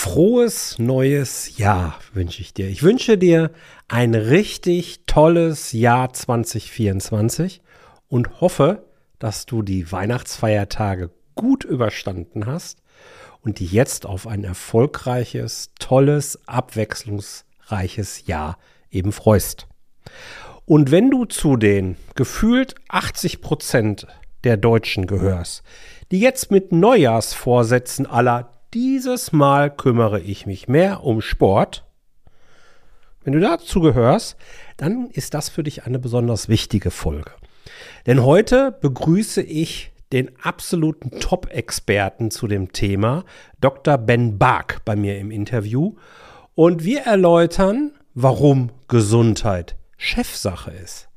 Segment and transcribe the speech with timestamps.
[0.00, 2.68] Frohes neues Jahr wünsche ich dir.
[2.68, 3.50] Ich wünsche dir
[3.88, 7.60] ein richtig tolles Jahr 2024
[8.06, 8.86] und hoffe,
[9.18, 12.80] dass du die Weihnachtsfeiertage gut überstanden hast
[13.42, 18.56] und dich jetzt auf ein erfolgreiches, tolles, abwechslungsreiches Jahr
[18.92, 19.66] eben freust.
[20.64, 24.06] Und wenn du zu den gefühlt 80 Prozent
[24.44, 25.64] der Deutschen gehörst,
[26.12, 31.84] die jetzt mit Neujahrsvorsätzen aller dieses Mal kümmere ich mich mehr um Sport.
[33.24, 34.36] Wenn du dazu gehörst,
[34.76, 37.32] dann ist das für dich eine besonders wichtige Folge.
[38.06, 43.24] Denn heute begrüße ich den absoluten Top-Experten zu dem Thema,
[43.60, 43.98] Dr.
[43.98, 45.96] Ben Bark, bei mir im Interview.
[46.54, 51.08] Und wir erläutern, warum Gesundheit Chefsache ist.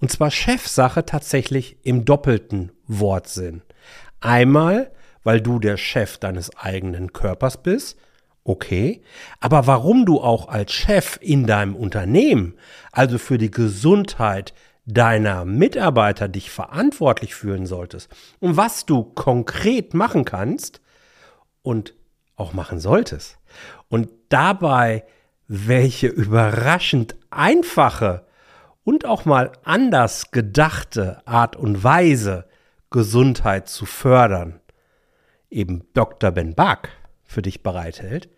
[0.00, 3.62] Und zwar Chefsache tatsächlich im doppelten Wortsinn.
[4.20, 4.90] Einmal,
[5.22, 7.98] weil du der Chef deines eigenen Körpers bist,
[8.44, 9.02] okay,
[9.38, 12.54] aber warum du auch als Chef in deinem Unternehmen,
[12.92, 14.54] also für die Gesundheit
[14.86, 20.80] deiner Mitarbeiter dich verantwortlich fühlen solltest und was du konkret machen kannst
[21.62, 21.94] und
[22.36, 23.38] auch machen solltest.
[23.88, 25.04] Und dabei,
[25.46, 28.26] welche überraschend einfache
[28.84, 32.46] und auch mal anders gedachte Art und Weise,
[32.90, 34.59] Gesundheit zu fördern,
[35.50, 36.30] eben Dr.
[36.30, 36.90] Ben Bark
[37.24, 38.28] für dich bereithält,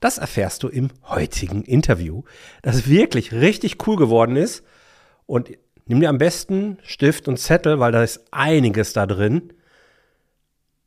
[0.00, 2.22] das erfährst du im heutigen Interview,
[2.62, 4.64] das wirklich richtig cool geworden ist.
[5.26, 5.50] Und
[5.86, 9.52] nimm dir am besten Stift und Zettel, weil da ist einiges da drin,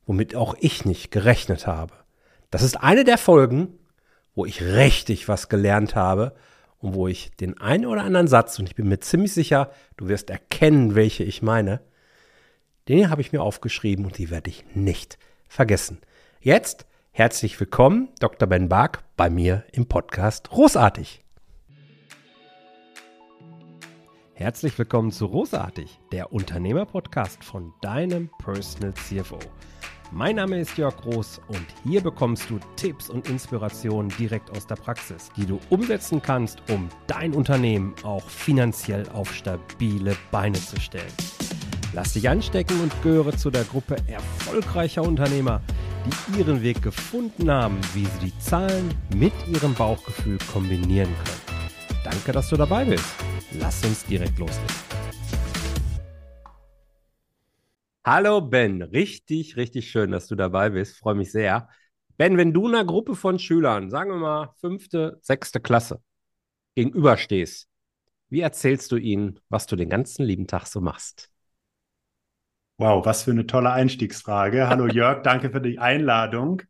[0.05, 1.93] womit auch ich nicht gerechnet habe.
[2.51, 3.79] Das ist eine der Folgen,
[4.33, 6.33] wo ich richtig was gelernt habe
[6.79, 10.07] und wo ich den einen oder anderen Satz, und ich bin mir ziemlich sicher, du
[10.07, 11.81] wirst erkennen, welche ich meine,
[12.87, 15.17] den habe ich mir aufgeschrieben und die werde ich nicht
[15.51, 15.99] vergessen.
[16.39, 18.47] Jetzt herzlich willkommen, Dr.
[18.47, 21.23] Ben Bark, bei mir im Podcast Großartig.
[24.33, 29.39] Herzlich willkommen zu Großartig, der Unternehmerpodcast von deinem Personal CFO.
[30.13, 34.75] Mein Name ist Jörg Groß und hier bekommst du Tipps und Inspirationen direkt aus der
[34.75, 41.13] Praxis, die du umsetzen kannst, um dein Unternehmen auch finanziell auf stabile Beine zu stellen.
[41.93, 45.61] Lass dich anstecken und gehöre zu der Gruppe erfolgreicher Unternehmer,
[46.05, 52.01] die ihren Weg gefunden haben, wie sie die Zahlen mit ihrem Bauchgefühl kombinieren können.
[52.05, 53.05] Danke, dass du dabei bist.
[53.59, 54.73] Lass uns direkt loslegen.
[58.05, 60.97] Hallo Ben, richtig, richtig schön, dass du dabei bist.
[60.97, 61.67] Freue mich sehr.
[62.15, 66.01] Ben, wenn du einer Gruppe von Schülern, sagen wir mal fünfte, sechste Klasse,
[66.75, 67.67] gegenüberstehst,
[68.29, 71.30] wie erzählst du ihnen, was du den ganzen lieben Tag so machst?
[72.81, 74.67] Wow, was für eine tolle Einstiegsfrage.
[74.67, 76.63] Hallo Jörg, danke für die Einladung.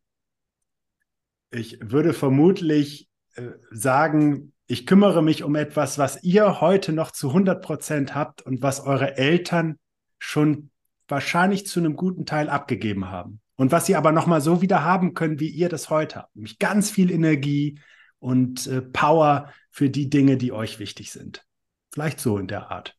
[1.52, 7.30] Ich würde vermutlich äh, sagen, ich kümmere mich um etwas, was ihr heute noch zu
[7.30, 9.80] 100 Prozent habt und was eure Eltern
[10.20, 10.70] schon
[11.08, 13.40] wahrscheinlich zu einem guten Teil abgegeben haben.
[13.56, 16.36] Und was sie aber nochmal so wieder haben können, wie ihr das heute habt.
[16.36, 17.80] Nämlich ganz viel Energie
[18.20, 21.46] und äh, Power für die Dinge, die euch wichtig sind.
[21.94, 22.98] Vielleicht so in der Art.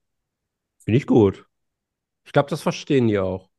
[0.78, 1.44] Finde ich gut.
[2.24, 3.50] Ich glaube, das verstehen die auch.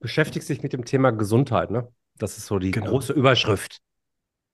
[0.00, 1.88] Beschäftigst dich mit dem Thema Gesundheit, ne?
[2.18, 2.90] Das ist so die genau.
[2.90, 3.78] große Überschrift,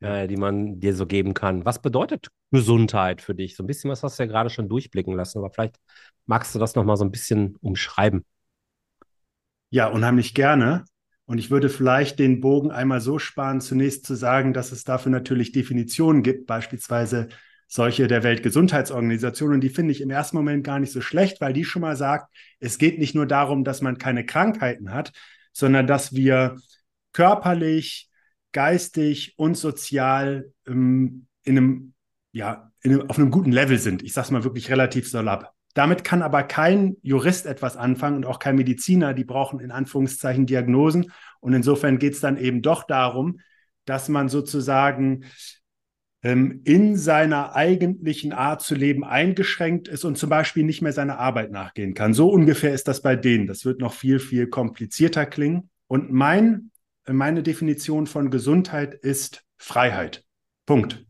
[0.00, 1.64] äh, die man dir so geben kann.
[1.64, 3.56] Was bedeutet Gesundheit für dich?
[3.56, 5.76] So ein bisschen was hast du ja gerade schon durchblicken lassen, aber vielleicht
[6.26, 8.24] magst du das nochmal so ein bisschen umschreiben.
[9.70, 10.84] Ja, unheimlich gerne.
[11.24, 15.10] Und ich würde vielleicht den Bogen einmal so sparen, zunächst zu sagen, dass es dafür
[15.10, 17.28] natürlich Definitionen gibt, beispielsweise
[17.74, 19.54] solche der Weltgesundheitsorganisation.
[19.54, 21.96] Und die finde ich im ersten Moment gar nicht so schlecht, weil die schon mal
[21.96, 25.12] sagt, es geht nicht nur darum, dass man keine Krankheiten hat,
[25.54, 26.56] sondern dass wir
[27.14, 28.10] körperlich,
[28.52, 31.94] geistig und sozial ähm, in einem,
[32.32, 34.02] ja, in einem, auf einem guten Level sind.
[34.02, 35.50] Ich sage es mal wirklich relativ salopp.
[35.72, 39.14] Damit kann aber kein Jurist etwas anfangen und auch kein Mediziner.
[39.14, 41.10] Die brauchen in Anführungszeichen Diagnosen.
[41.40, 43.40] Und insofern geht es dann eben doch darum,
[43.86, 45.24] dass man sozusagen
[46.22, 51.50] in seiner eigentlichen Art zu leben eingeschränkt ist und zum Beispiel nicht mehr seiner Arbeit
[51.50, 52.14] nachgehen kann.
[52.14, 53.48] So ungefähr ist das bei denen.
[53.48, 55.68] Das wird noch viel, viel komplizierter klingen.
[55.88, 56.70] Und mein,
[57.08, 60.24] meine Definition von Gesundheit ist Freiheit.
[60.64, 61.04] Punkt.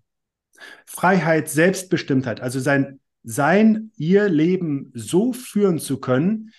[0.87, 6.53] Freiheit, Selbstbestimmtheit, also sein, sein, ihr Leben so führen zu können,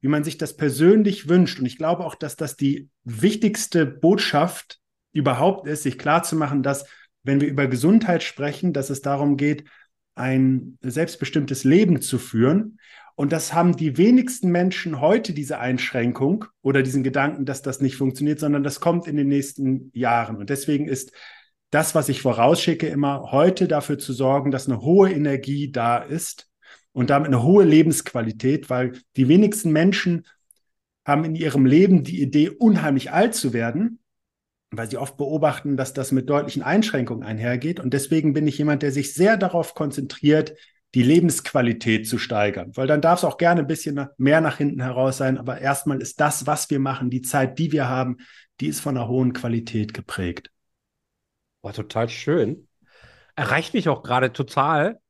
[0.00, 1.58] wie man sich das persönlich wünscht.
[1.58, 4.80] Und ich glaube auch, dass das die wichtigste Botschaft
[5.12, 6.84] überhaupt ist, sich klarzumachen, dass
[7.24, 9.64] wenn wir über Gesundheit sprechen, dass es darum geht,
[10.14, 12.78] ein selbstbestimmtes Leben zu führen
[13.16, 17.96] Und das haben die wenigsten Menschen heute, diese Einschränkung oder diesen Gedanken, dass das nicht
[17.96, 20.36] funktioniert, sondern das kommt in den nächsten Jahren.
[20.36, 21.12] Und deswegen ist
[21.70, 26.48] das, was ich vorausschicke, immer heute dafür zu sorgen, dass eine hohe Energie da ist
[26.92, 30.26] und damit eine hohe Lebensqualität, weil die wenigsten Menschen
[31.06, 34.00] haben in ihrem Leben die Idee, unheimlich alt zu werden,
[34.76, 37.80] weil sie oft beobachten, dass das mit deutlichen Einschränkungen einhergeht.
[37.80, 40.54] Und deswegen bin ich jemand, der sich sehr darauf konzentriert,
[40.94, 42.70] die Lebensqualität zu steigern.
[42.74, 45.38] Weil dann darf es auch gerne ein bisschen mehr nach hinten heraus sein.
[45.38, 48.18] Aber erstmal ist das, was wir machen, die Zeit, die wir haben,
[48.60, 50.50] die ist von einer hohen Qualität geprägt.
[51.62, 52.68] War total schön.
[53.34, 55.00] Erreicht mich auch gerade total.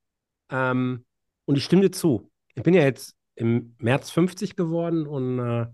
[0.50, 1.04] Ähm,
[1.44, 2.30] und ich stimme dir zu.
[2.54, 5.66] Ich bin ja jetzt im März 50 geworden und äh,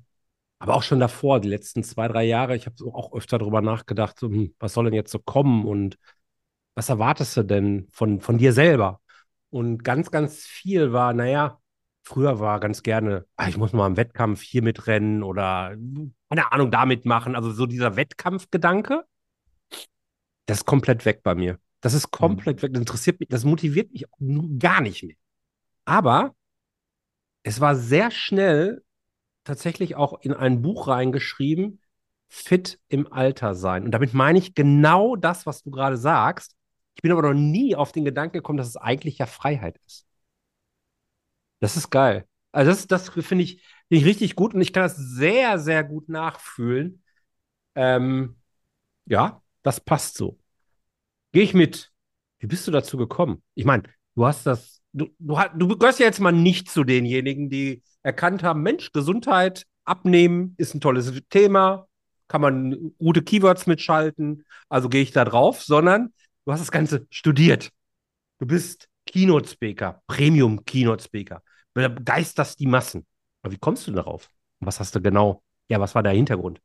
[0.60, 3.62] aber auch schon davor, die letzten zwei, drei Jahre, ich habe so auch öfter darüber
[3.62, 5.98] nachgedacht, so, hm, was soll denn jetzt so kommen und
[6.74, 9.00] was erwartest du denn von, von dir selber?
[9.48, 11.58] Und ganz, ganz viel war, naja,
[12.04, 15.76] früher war ganz gerne, ah, ich muss mal im Wettkampf hier mitrennen oder
[16.28, 17.34] keine Ahnung, da mitmachen.
[17.34, 19.04] Also so dieser Wettkampfgedanke,
[20.46, 21.58] das ist komplett weg bei mir.
[21.80, 22.62] Das ist komplett mhm.
[22.62, 22.72] weg.
[22.74, 24.04] Das interessiert mich, das motiviert mich
[24.58, 25.16] gar nicht mehr.
[25.86, 26.34] Aber
[27.42, 28.82] es war sehr schnell
[29.44, 31.81] tatsächlich auch in ein Buch reingeschrieben,
[32.28, 33.84] fit im Alter sein.
[33.84, 36.54] Und damit meine ich genau das, was du gerade sagst.
[36.94, 40.06] Ich bin aber noch nie auf den Gedanken gekommen, dass es eigentlich ja Freiheit ist.
[41.60, 42.26] Das ist geil.
[42.52, 45.84] Also das, das finde ich, find ich richtig gut und ich kann das sehr, sehr
[45.84, 47.02] gut nachfühlen.
[47.75, 48.37] Ähm,
[49.06, 50.38] ja, das passt so.
[51.32, 51.92] Gehe ich mit.
[52.38, 53.42] Wie bist du dazu gekommen?
[53.54, 53.84] Ich meine,
[54.14, 58.42] du hast das, du, du, du gehörst ja jetzt mal nicht zu denjenigen, die erkannt
[58.42, 61.88] haben, Mensch, Gesundheit, Abnehmen ist ein tolles Thema,
[62.28, 66.12] kann man gute Keywords mitschalten, also gehe ich da drauf, sondern
[66.44, 67.70] du hast das Ganze studiert.
[68.38, 71.42] Du bist Keynote Speaker, Premium Keynote Speaker,
[71.75, 73.06] begeisterst die Massen.
[73.42, 74.28] Aber wie kommst du darauf?
[74.60, 75.42] Was hast du genau?
[75.69, 76.60] Ja, was war der Hintergrund?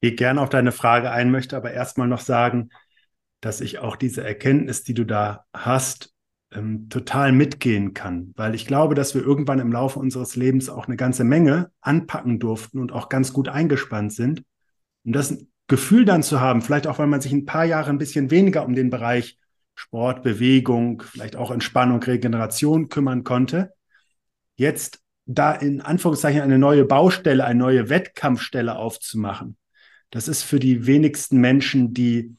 [0.00, 2.70] Ich gerne auf deine Frage ein, möchte aber erstmal noch sagen,
[3.40, 6.11] dass ich auch diese Erkenntnis, die du da hast,
[6.54, 10.86] ähm, total mitgehen kann, weil ich glaube, dass wir irgendwann im Laufe unseres Lebens auch
[10.86, 14.42] eine ganze Menge anpacken durften und auch ganz gut eingespannt sind.
[15.04, 17.98] Und das Gefühl dann zu haben, vielleicht auch, weil man sich ein paar Jahre ein
[17.98, 19.38] bisschen weniger um den Bereich
[19.74, 23.72] Sport, Bewegung, vielleicht auch Entspannung, Regeneration kümmern konnte,
[24.56, 29.56] jetzt da in Anführungszeichen eine neue Baustelle, eine neue Wettkampfstelle aufzumachen.
[30.10, 32.36] Das ist für die wenigsten Menschen, die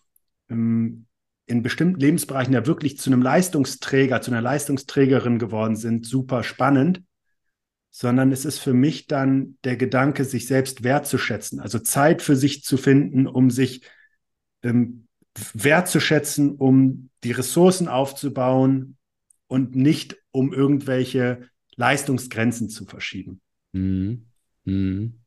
[0.50, 1.08] ähm,
[1.46, 7.04] in bestimmten Lebensbereichen ja wirklich zu einem Leistungsträger, zu einer Leistungsträgerin geworden sind, super spannend,
[7.92, 12.64] sondern es ist für mich dann der Gedanke, sich selbst wertzuschätzen, also Zeit für sich
[12.64, 13.84] zu finden, um sich
[14.64, 15.08] ähm,
[15.54, 18.98] wertzuschätzen, um die Ressourcen aufzubauen
[19.48, 23.42] und nicht um irgendwelche Leistungsgrenzen zu verschieben.
[23.74, 24.28] Mhm.
[24.66, 25.23] Mhm.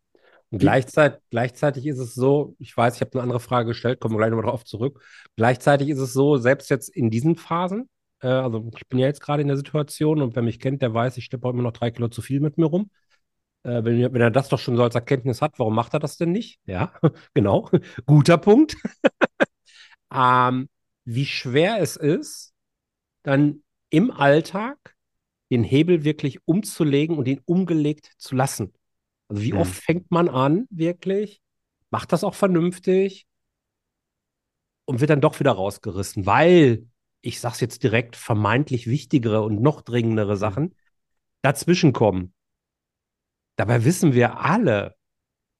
[0.50, 4.14] Und gleichzeitig, gleichzeitig ist es so, ich weiß, ich habe eine andere Frage gestellt, kommen
[4.14, 5.02] wir gleich nochmal drauf zurück.
[5.37, 7.88] Gleichzeitig ist es so, selbst jetzt in diesen Phasen,
[8.20, 10.94] äh, also ich bin ja jetzt gerade in der Situation und wer mich kennt, der
[10.94, 12.90] weiß, ich steppe immer noch drei Kilo zu viel mit mir rum.
[13.64, 16.16] Äh, wenn, wenn, er das doch schon so als Erkenntnis hat, warum macht er das
[16.16, 16.60] denn nicht?
[16.66, 16.92] Ja,
[17.34, 17.69] genau,
[18.06, 18.76] guter Punkt.
[20.14, 20.69] ähm,
[21.04, 22.52] wie schwer es ist,
[23.22, 24.94] dann im Alltag
[25.50, 28.72] den Hebel wirklich umzulegen und ihn umgelegt zu lassen.
[29.28, 29.58] Also wie mhm.
[29.58, 31.40] oft fängt man an, wirklich,
[31.90, 33.26] macht das auch vernünftig
[34.85, 36.87] und wird dann doch wieder rausgerissen, weil,
[37.23, 40.38] ich sag's jetzt direkt, vermeintlich wichtigere und noch dringendere mhm.
[40.38, 40.75] Sachen
[41.42, 42.33] dazwischen kommen.
[43.56, 44.97] Dabei wissen wir alle,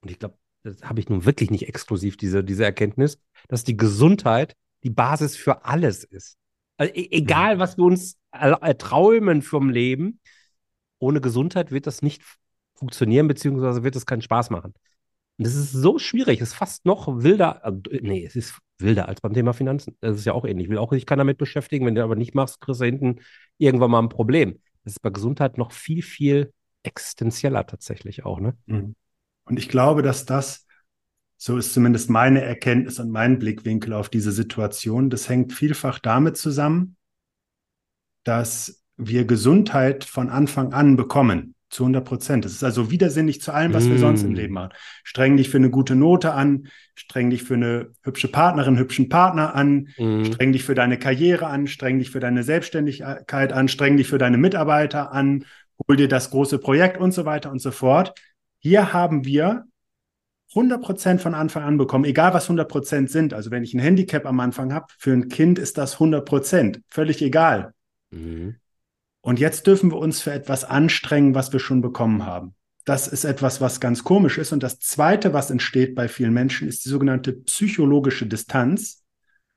[0.03, 3.77] und ich glaube, das habe ich nun wirklich nicht exklusiv, diese, diese Erkenntnis, dass die
[3.77, 6.39] Gesundheit die Basis für alles ist.
[6.77, 7.61] Also, e egal, mhm.
[7.61, 10.21] was wir uns erträumen vom Leben,
[10.99, 12.23] ohne Gesundheit wird das nicht
[12.77, 14.75] funktionieren, beziehungsweise wird es keinen Spaß machen.
[15.39, 19.09] Und das ist so schwierig, es ist fast noch wilder, also, nee, es ist wilder
[19.09, 19.97] als beim Thema Finanzen.
[20.01, 20.67] Das ist ja auch ähnlich.
[20.67, 21.87] Ich will auch sich keiner damit beschäftigen.
[21.87, 23.21] Wenn du aber nicht machst, kriegst du hinten
[23.59, 24.61] irgendwann mal ein Problem.
[24.85, 26.53] Das ist bei Gesundheit noch viel, viel
[26.83, 28.57] existenzieller tatsächlich auch, ne?
[28.67, 28.95] Mhm.
[29.45, 30.67] Und ich glaube, dass das,
[31.37, 36.37] so ist zumindest meine Erkenntnis und mein Blickwinkel auf diese Situation, das hängt vielfach damit
[36.37, 36.97] zusammen,
[38.25, 41.56] dass wir Gesundheit von Anfang an bekommen.
[41.77, 42.45] Zu 100 Prozent.
[42.47, 43.91] Das ist also widersinnig zu allem, was mm.
[43.91, 44.35] wir sonst im mm.
[44.35, 44.73] Leben machen.
[45.05, 49.55] Streng dich für eine gute Note an, streng dich für eine hübsche Partnerin, hübschen Partner
[49.55, 50.25] an, mm.
[50.25, 54.17] streng dich für deine Karriere an, streng dich für deine Selbstständigkeit an, streng dich für
[54.17, 55.45] deine Mitarbeiter an,
[55.87, 58.15] hol dir das große Projekt und so weiter und so fort.
[58.61, 59.67] Hier haben wir
[60.55, 63.35] 100 Prozent von Anfang an bekommen, egal was 100 Prozent sind.
[63.35, 66.81] Also wenn ich ein Handicap am Anfang habe, für ein Kind ist das 100 Prozent,
[66.89, 67.75] völlig egal.
[68.13, 68.53] Mm.
[69.27, 72.55] Und jetzt dürfen wir uns für etwas anstrengen, was wir schon bekommen haben.
[72.85, 74.53] Das ist etwas, was ganz komisch ist.
[74.53, 79.05] Und das Zweite, was entsteht bei vielen Menschen, ist die sogenannte psychologische Distanz.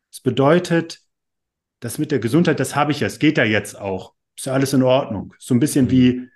[0.09, 1.01] Das bedeutet,
[1.81, 4.15] das mit der Gesundheit, das habe ich ja, es geht ja jetzt auch.
[4.35, 5.35] Ist ja alles in Ordnung.
[5.37, 5.91] So ein bisschen mhm.
[5.91, 6.29] wie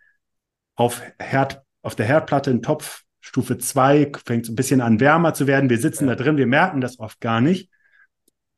[0.76, 5.34] auf, Herd, auf der Herdplatte ein Topf, Stufe 2, fängt so ein bisschen an wärmer
[5.34, 5.72] zu werden.
[5.72, 7.72] Wir sitzen da drin, wir merken das oft gar nicht.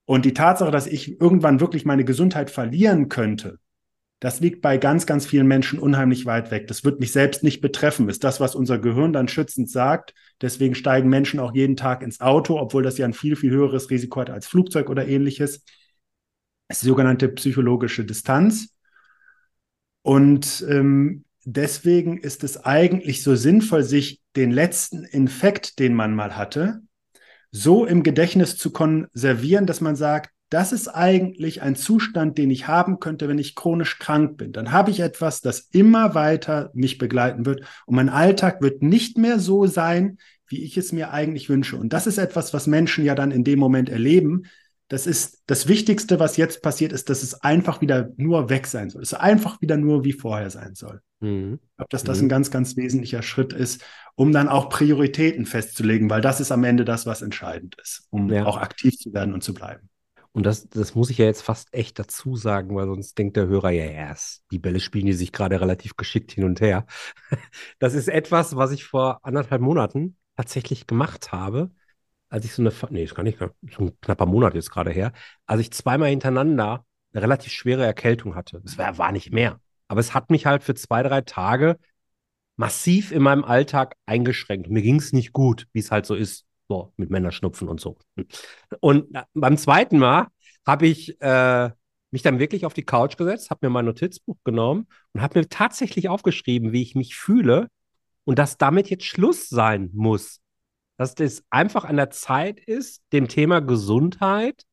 [0.03, 3.59] Und die Tatsache, dass ich irgendwann wirklich meine Gesundheit verlieren könnte,
[4.19, 6.67] das liegt bei ganz, ganz vielen Menschen unheimlich weit weg.
[6.67, 10.13] Das wird mich selbst nicht betreffen, ist das, was unser Gehirn dann schützend sagt.
[10.41, 13.89] Deswegen steigen Menschen auch jeden Tag ins Auto, obwohl das ja ein viel, viel höheres
[13.89, 15.63] Risiko hat als Flugzeug oder ähnliches.
[16.67, 18.69] Das ist die sogenannte psychologische Distanz.
[20.01, 26.37] Und ähm, deswegen ist es eigentlich so sinnvoll, sich den letzten Infekt, den man mal
[26.37, 26.81] hatte,
[27.51, 32.65] so im Gedächtnis zu konservieren, dass man sagt, das ist eigentlich ein Zustand, den ich
[32.65, 34.53] haben könnte, wenn ich chronisch krank bin.
[34.53, 39.17] Dann habe ich etwas, das immer weiter mich begleiten wird und mein Alltag wird nicht
[39.17, 41.75] mehr so sein, wie ich es mir eigentlich wünsche.
[41.75, 44.43] Und das ist etwas, was Menschen ja dann in dem Moment erleben.
[44.87, 48.89] Das ist das Wichtigste, was jetzt passiert ist, dass es einfach wieder nur weg sein
[48.89, 49.01] soll.
[49.01, 51.01] Es einfach wieder nur wie vorher sein soll.
[51.19, 51.59] Mhm.
[51.61, 52.27] Ich glaube, dass das mhm.
[52.27, 53.83] ein ganz, ganz wesentlicher Schritt ist,
[54.15, 58.29] um dann auch Prioritäten festzulegen, weil das ist am Ende das, was entscheidend ist, um
[58.29, 58.45] ja.
[58.45, 59.89] auch aktiv zu werden und zu bleiben.
[60.35, 63.47] Und das, das muss ich ja jetzt fast echt dazu sagen, weil sonst denkt der
[63.47, 64.13] Hörer, ja, ja,
[64.51, 66.85] die Bälle spielen die sich gerade relativ geschickt hin und her.
[67.79, 71.71] Das ist etwas, was ich vor anderthalb Monaten tatsächlich gemacht habe,
[72.27, 73.47] als ich so eine, nee, ist gar nicht, so
[73.79, 75.13] ein knapper Monat jetzt gerade her,
[75.45, 78.59] als ich zweimal hintereinander eine relativ schwere Erkältung hatte.
[78.61, 79.61] Das war, war nicht mehr.
[79.87, 81.77] Aber es hat mich halt für zwei, drei Tage
[82.57, 84.69] massiv in meinem Alltag eingeschränkt.
[84.69, 86.45] Mir ging es nicht gut, wie es halt so ist.
[86.67, 87.97] So, mit Männerschnupfen und so.
[88.79, 90.27] Und beim zweiten Mal
[90.65, 91.69] habe ich äh,
[92.09, 95.49] mich dann wirklich auf die Couch gesetzt, habe mir mein Notizbuch genommen und habe mir
[95.49, 97.67] tatsächlich aufgeschrieben, wie ich mich fühle
[98.23, 100.41] und dass damit jetzt Schluss sein muss.
[100.97, 104.63] Dass das einfach an der Zeit ist, dem Thema Gesundheit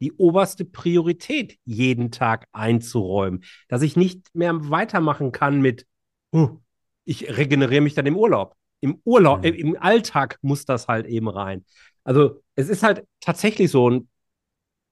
[0.00, 3.44] die oberste Priorität jeden Tag einzuräumen.
[3.68, 5.86] Dass ich nicht mehr weitermachen kann mit,
[6.32, 6.58] uh,
[7.04, 8.56] ich regeneriere mich dann im Urlaub.
[8.80, 9.54] Im Urlaub, mhm.
[9.54, 11.64] im Alltag muss das halt eben rein.
[12.04, 13.86] Also es ist halt tatsächlich so.
[13.86, 14.08] Und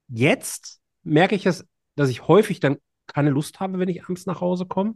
[0.08, 4.40] jetzt merke ich es, dass ich häufig dann keine Lust habe, wenn ich abends nach
[4.40, 4.94] Hause komme.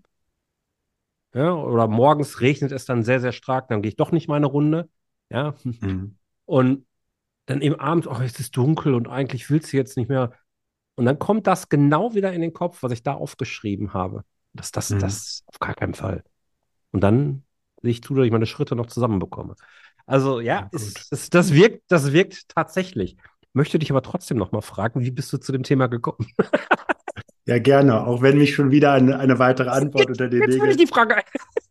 [1.34, 4.46] Ja, oder morgens regnet es dann sehr, sehr stark, dann gehe ich doch nicht meine
[4.46, 4.88] Runde.
[5.30, 5.54] Ja.
[5.62, 6.16] Mhm.
[6.46, 6.86] Und
[7.46, 10.32] dann eben abends, oh, es ist dunkel und eigentlich willst du jetzt nicht mehr.
[10.96, 14.24] Und dann kommt das genau wieder in den Kopf, was ich da aufgeschrieben habe.
[14.52, 14.98] Das, das, mhm.
[14.98, 16.24] das auf gar keinen Fall.
[16.90, 17.44] Und dann
[17.82, 19.54] ich zu, dass ich meine Schritte noch zusammenbekomme.
[20.06, 23.16] Also ja, ja ist, ist, das, wirkt, das wirkt tatsächlich.
[23.52, 26.28] Möchte dich aber trotzdem noch mal fragen, wie bist du zu dem Thema gekommen?
[27.46, 30.76] ja, gerne, auch wenn mich schon wieder eine, eine weitere Antwort unter den Nägeln.
[30.76, 31.16] die Frage.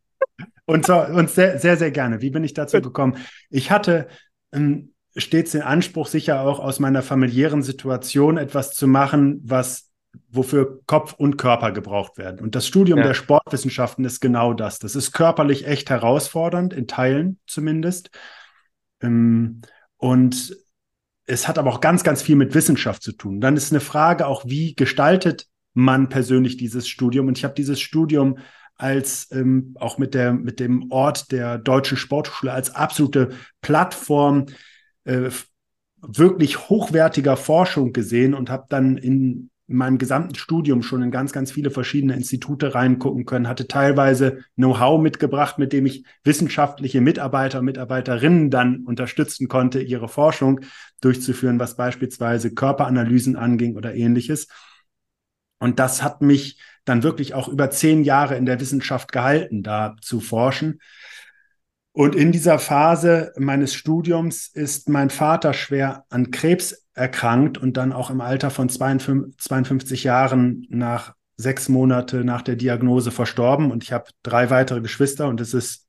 [0.65, 2.21] und, zwar, und sehr, sehr, sehr gerne.
[2.21, 3.17] Wie bin ich dazu gekommen?
[3.49, 4.07] Ich hatte
[4.51, 9.86] ähm, stets den Anspruch, sicher auch aus meiner familiären Situation etwas zu machen, was
[10.29, 12.39] wofür Kopf und Körper gebraucht werden.
[12.39, 13.05] Und das Studium ja.
[13.05, 14.79] der Sportwissenschaften ist genau das.
[14.79, 18.09] Das ist körperlich echt herausfordernd, in Teilen zumindest.
[19.01, 19.61] Ähm,
[19.97, 20.55] und
[21.25, 23.41] es hat aber auch ganz, ganz viel mit Wissenschaft zu tun.
[23.41, 27.27] Dann ist eine Frage auch, wie gestaltet man persönlich dieses Studium?
[27.27, 28.37] Und ich habe dieses Studium
[28.75, 33.31] als ähm, auch mit der mit dem Ort der deutschen Sportschule als absolute
[33.61, 34.45] Plattform
[35.03, 35.31] äh,
[35.99, 41.33] wirklich hochwertiger Forschung gesehen und habe dann in in meinem gesamten Studium schon in ganz,
[41.33, 47.59] ganz viele verschiedene Institute reingucken können, hatte teilweise Know-how mitgebracht, mit dem ich wissenschaftliche Mitarbeiter
[47.59, 50.61] und Mitarbeiterinnen dann unterstützen konnte, ihre Forschung
[51.01, 54.47] durchzuführen, was beispielsweise Körperanalysen anging oder ähnliches.
[55.59, 59.95] Und das hat mich dann wirklich auch über zehn Jahre in der Wissenschaft gehalten, da
[60.01, 60.79] zu forschen.
[61.97, 67.91] Und in dieser Phase meines Studiums ist mein Vater schwer an Krebs erkrankt und dann
[67.91, 73.71] auch im Alter von 52, 52 Jahren nach sechs Monate nach der Diagnose verstorben.
[73.71, 75.87] Und ich habe drei weitere Geschwister und es ist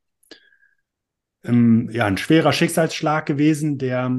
[1.45, 4.11] ähm, ja ein schwerer Schicksalsschlag gewesen, der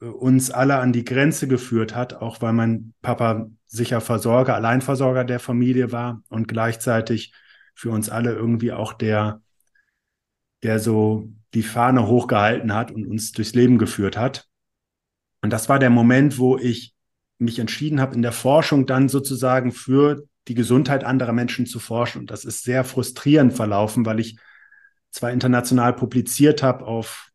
[0.00, 5.22] äh, uns alle an die Grenze geführt hat, auch weil mein Papa sicher Versorger, Alleinversorger
[5.22, 7.32] der Familie war und gleichzeitig
[7.76, 9.42] für uns alle irgendwie auch der,
[10.62, 14.46] der so die Fahne hochgehalten hat und uns durchs Leben geführt hat.
[15.42, 16.94] Und das war der Moment, wo ich
[17.38, 22.20] mich entschieden habe, in der Forschung dann sozusagen für die Gesundheit anderer Menschen zu forschen.
[22.20, 24.38] Und das ist sehr frustrierend verlaufen, weil ich
[25.10, 27.30] zwar international publiziert habe, auf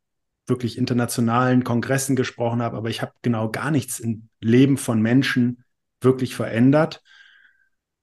[0.48, 5.64] wirklich internationalen Kongressen gesprochen habe, aber ich habe genau gar nichts im Leben von Menschen
[6.02, 7.02] wirklich verändert.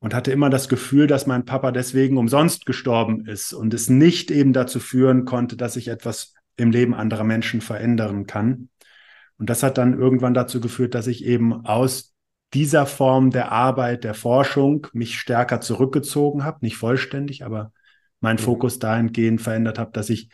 [0.03, 4.33] Und hatte immer das Gefühl, dass mein Papa deswegen umsonst gestorben ist und es nicht
[4.33, 8.69] eben dazu führen konnte, dass ich etwas im Leben anderer Menschen verändern kann.
[9.39, 12.15] Und das hat dann irgendwann dazu geführt, dass ich eben aus
[12.53, 17.73] dieser Form der Arbeit, der Forschung mich stärker zurückgezogen habe, nicht vollständig, aber
[18.21, 18.39] meinen.
[18.39, 20.31] Fokus dahingehend verändert habe, dass ich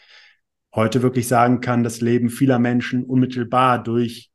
[0.75, 4.31] heute wirklich sagen kann, das Leben vieler Menschen unmittelbar durch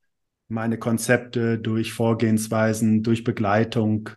[0.47, 4.11] meine Konzepte, durch Vorgehensweisen, durch Begleitung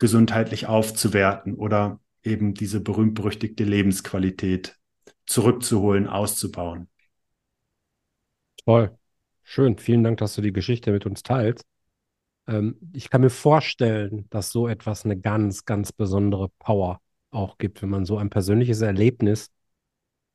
[0.00, 4.76] gesundheitlich aufzuwerten oder eben diese berühmt-berüchtigte Lebensqualität
[5.26, 6.88] zurückzuholen, auszubauen.
[8.64, 8.98] Toll.
[9.44, 9.78] Schön.
[9.78, 11.64] Vielen Dank, dass du die Geschichte mit uns teilst.
[12.46, 17.82] Ähm, ich kann mir vorstellen, dass so etwas eine ganz, ganz besondere Power auch gibt,
[17.82, 19.50] wenn man so ein persönliches Erlebnis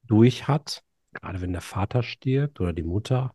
[0.03, 3.33] durch hat, gerade wenn der Vater stirbt oder die Mutter.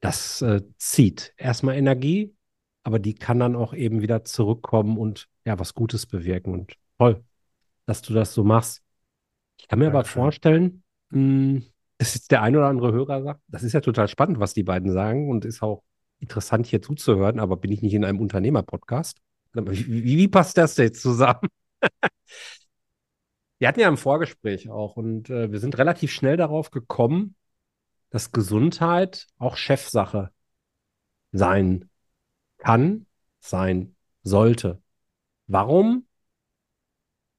[0.00, 2.34] Das äh, zieht erstmal Energie,
[2.82, 6.52] aber die kann dann auch eben wieder zurückkommen und ja, was Gutes bewirken.
[6.52, 7.24] Und toll,
[7.86, 8.82] dass du das so machst.
[9.58, 10.20] Ich kann mir Dankeschön.
[10.20, 11.64] aber vorstellen, mh, hm,
[11.98, 14.64] dass jetzt der ein oder andere Hörer sagt, das ist ja total spannend, was die
[14.64, 15.84] beiden sagen und ist auch
[16.18, 19.18] interessant hier zuzuhören, aber bin ich nicht in einem Unternehmer-Podcast?
[19.52, 21.48] Wie, wie, passt das jetzt zusammen?
[23.58, 27.36] wir hatten ja ein Vorgespräch auch und äh, wir sind relativ schnell darauf gekommen,
[28.10, 30.30] dass Gesundheit auch Chefsache
[31.32, 31.88] sein
[32.62, 33.06] kann,
[33.40, 34.80] sein sollte.
[35.48, 36.06] Warum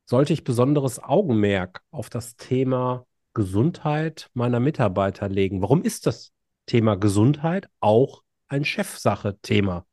[0.05, 5.61] sollte ich besonderes Augenmerk auf das Thema Gesundheit meiner Mitarbeiter legen?
[5.61, 6.33] Warum ist das
[6.65, 9.85] Thema Gesundheit auch ein Chefsache-Thema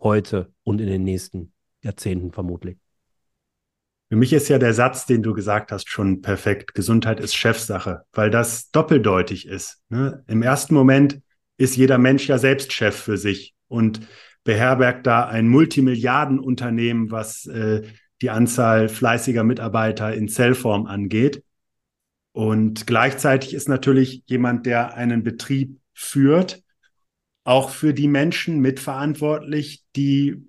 [0.00, 1.52] heute und in den nächsten
[1.82, 2.78] Jahrzehnten vermutlich?
[4.08, 6.74] Für mich ist ja der Satz, den du gesagt hast, schon perfekt.
[6.74, 9.82] Gesundheit ist Chefsache, weil das doppeldeutig ist.
[9.90, 10.24] Ne?
[10.26, 11.20] Im ersten Moment
[11.58, 14.00] ist jeder Mensch ja selbst Chef für sich und
[14.48, 17.82] beherbergt da ein Multimilliardenunternehmen, was äh,
[18.22, 21.44] die Anzahl fleißiger Mitarbeiter in Zellform angeht.
[22.32, 26.62] Und gleichzeitig ist natürlich jemand, der einen Betrieb führt,
[27.44, 30.48] auch für die Menschen mitverantwortlich, die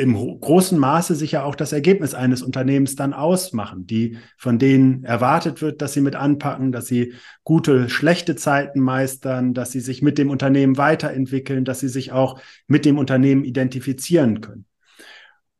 [0.00, 5.60] im großen Maße sicher auch das Ergebnis eines Unternehmens dann ausmachen, die von denen erwartet
[5.60, 10.16] wird, dass sie mit anpacken, dass sie gute, schlechte Zeiten meistern, dass sie sich mit
[10.16, 14.64] dem Unternehmen weiterentwickeln, dass sie sich auch mit dem Unternehmen identifizieren können.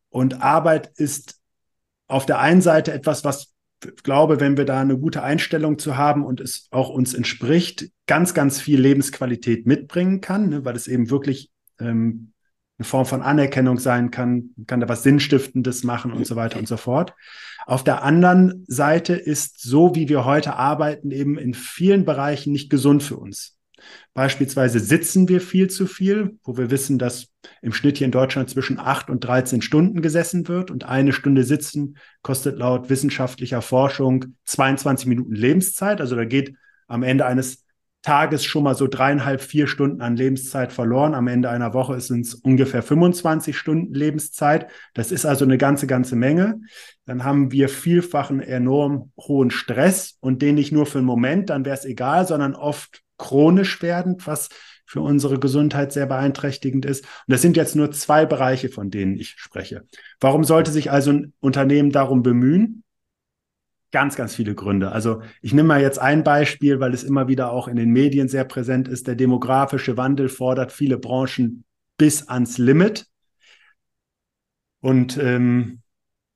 [0.09, 1.38] Und Arbeit ist
[2.09, 5.96] auf der einen Seite etwas, was ich glaube, wenn wir da eine gute Einstellung zu
[5.96, 10.87] haben und es auch uns entspricht, ganz, ganz viel Lebensqualität mitbringen kann, ne, weil es
[10.87, 12.33] eben wirklich ähm,
[12.81, 16.66] eine Form von Anerkennung sein kann, kann da was Sinnstiftendes machen und so weiter und
[16.66, 17.12] so fort.
[17.66, 22.71] Auf der anderen Seite ist so, wie wir heute arbeiten, eben in vielen Bereichen nicht
[22.71, 23.59] gesund für uns.
[24.14, 27.29] Beispielsweise sitzen wir viel zu viel, wo wir wissen, dass
[27.61, 31.45] im Schnitt hier in Deutschland zwischen acht und 13 Stunden gesessen wird und eine Stunde
[31.45, 36.01] sitzen kostet laut wissenschaftlicher Forschung 22 Minuten Lebenszeit.
[36.01, 36.55] Also da geht
[36.88, 37.62] am Ende eines
[38.02, 41.14] Tages schon mal so dreieinhalb, vier Stunden an Lebenszeit verloren.
[41.14, 44.68] Am Ende einer Woche sind es ungefähr 25 Stunden Lebenszeit.
[44.94, 46.60] Das ist also eine ganze, ganze Menge.
[47.04, 51.64] Dann haben wir vielfachen enorm hohen Stress und den nicht nur für einen Moment, dann
[51.64, 54.48] wäre es egal, sondern oft chronisch werdend, was
[54.86, 57.04] für unsere Gesundheit sehr beeinträchtigend ist.
[57.04, 59.84] Und das sind jetzt nur zwei Bereiche, von denen ich spreche.
[60.20, 62.82] Warum sollte sich also ein Unternehmen darum bemühen?
[63.92, 64.92] Ganz, ganz viele Gründe.
[64.92, 68.29] Also ich nehme mal jetzt ein Beispiel, weil es immer wieder auch in den Medien
[68.29, 69.09] sehr präsent ist.
[69.09, 71.64] Der demografische Wandel fordert viele Branchen
[71.96, 73.07] bis ans Limit.
[74.81, 75.81] Und ähm,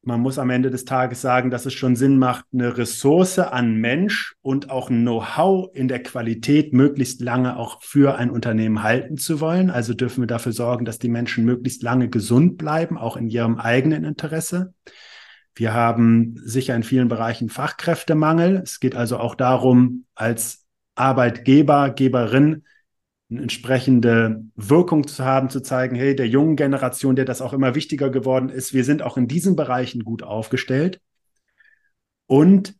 [0.03, 3.77] man muss am Ende des Tages sagen, dass es schon Sinn macht, eine Ressource an
[3.77, 9.40] Mensch und auch Know-how in der Qualität möglichst lange auch für ein Unternehmen halten zu
[9.40, 9.71] wollen.
[9.71, 13.59] Also dürfen wir dafür sorgen, dass die Menschen möglichst lange gesund bleiben, auch in ihrem
[13.59, 14.75] eigenen Interesse.
[15.55, 18.57] Wir haben sicher in vielen Bereichen Fachkräftemangel.
[18.57, 22.64] Es geht also auch darum, als Arbeitgeber, Geberin
[23.31, 27.75] eine entsprechende Wirkung zu haben, zu zeigen, hey, der jungen Generation, der das auch immer
[27.75, 31.01] wichtiger geworden ist, wir sind auch in diesen Bereichen gut aufgestellt.
[32.27, 32.75] Und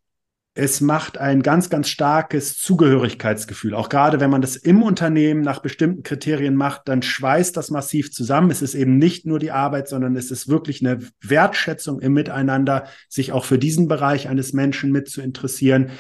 [0.57, 3.75] es macht ein ganz, ganz starkes Zugehörigkeitsgefühl.
[3.75, 8.13] Auch gerade wenn man das im Unternehmen nach bestimmten Kriterien macht, dann schweißt das massiv
[8.13, 8.53] zusammen.
[8.53, 12.85] Es ist eben nicht nur die Arbeit, sondern es ist wirklich eine Wertschätzung im Miteinander,
[13.09, 15.91] sich auch für diesen Bereich eines Menschen mit zu interessieren.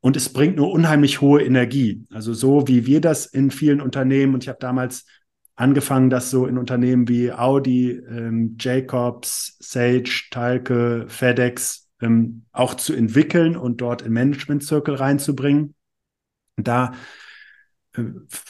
[0.00, 2.04] Und es bringt nur unheimlich hohe Energie.
[2.12, 5.06] Also so wie wir das in vielen Unternehmen, und ich habe damals
[5.56, 12.94] angefangen, das so in Unternehmen wie Audi, ähm, Jacobs, Sage, Talke, FedEx ähm, auch zu
[12.94, 15.74] entwickeln und dort in Management-Circle reinzubringen.
[16.56, 16.92] da
[17.94, 18.02] äh,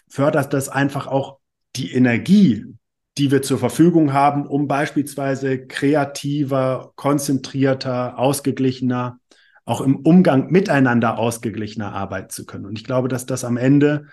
[0.09, 1.39] fördert das einfach auch
[1.77, 2.75] die Energie
[3.17, 9.21] die wir zur Verfügung haben, um beispielsweise kreativer, konzentrierter, ausgeglichener,
[9.65, 12.67] auch im Umgang miteinander ausgeglichener arbeiten zu können.
[12.67, 14.07] Und ich glaube, dass das am Ende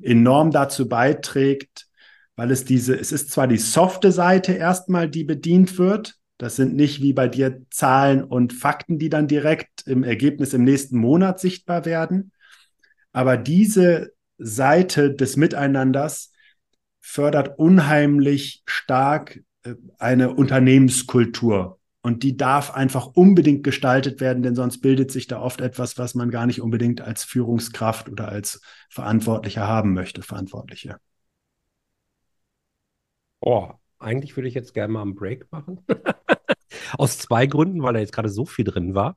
[0.00, 1.88] enorm dazu beiträgt,
[2.36, 6.14] weil es diese, es ist zwar die softe Seite erstmal, die bedient wird.
[6.40, 10.64] Das sind nicht wie bei dir Zahlen und Fakten, die dann direkt im Ergebnis im
[10.64, 12.32] nächsten Monat sichtbar werden.
[13.12, 16.32] Aber diese Seite des Miteinanders
[16.98, 21.78] fördert unheimlich stark äh, eine Unternehmenskultur.
[22.00, 26.14] Und die darf einfach unbedingt gestaltet werden, denn sonst bildet sich da oft etwas, was
[26.14, 30.96] man gar nicht unbedingt als Führungskraft oder als Verantwortlicher haben möchte, Verantwortliche.
[33.40, 35.80] Oh, eigentlich würde ich jetzt gerne mal einen Break machen.
[36.98, 39.16] Aus zwei Gründen, weil da jetzt gerade so viel drin war.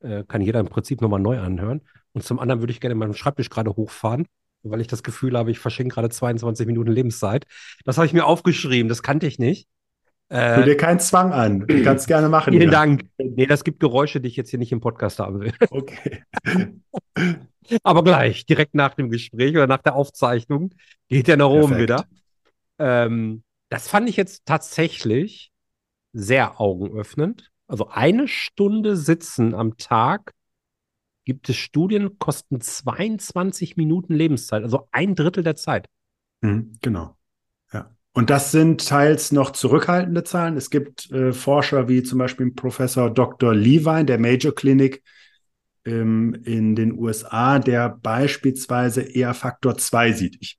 [0.00, 1.82] Äh, kann jeder im Prinzip nochmal neu anhören.
[2.12, 4.26] Und zum anderen würde ich gerne meinen Schreibtisch gerade hochfahren,
[4.62, 7.46] weil ich das Gefühl habe, ich verschenke gerade 22 Minuten Lebenszeit.
[7.84, 9.68] Das habe ich mir aufgeschrieben, das kannte ich nicht.
[10.28, 11.66] Äh, dir keinen Zwang an.
[11.66, 12.52] Du kannst gerne machen.
[12.52, 12.70] Vielen ja.
[12.70, 13.04] Dank.
[13.18, 15.52] Nee, das gibt Geräusche, die ich jetzt hier nicht im Podcast haben will.
[15.70, 16.22] Okay.
[17.82, 20.72] Aber gleich, direkt nach dem Gespräch oder nach der Aufzeichnung,
[21.08, 22.04] geht der nach oben wieder.
[22.78, 25.52] Ähm, das fand ich jetzt tatsächlich
[26.12, 27.50] sehr augenöffnend.
[27.66, 30.32] Also eine Stunde Sitzen am Tag
[31.24, 35.88] gibt es Studien, kosten 22 Minuten Lebenszeit, also ein Drittel der Zeit.
[36.40, 37.16] Mhm, genau.
[37.72, 37.90] Ja.
[38.12, 40.56] Und das sind teils noch zurückhaltende Zahlen.
[40.56, 43.54] Es gibt äh, Forscher wie zum Beispiel Professor Dr.
[43.54, 45.02] Levine der Major Clinic
[45.84, 50.38] ähm, in den USA, der beispielsweise eher Faktor 2 sieht.
[50.40, 50.58] Ich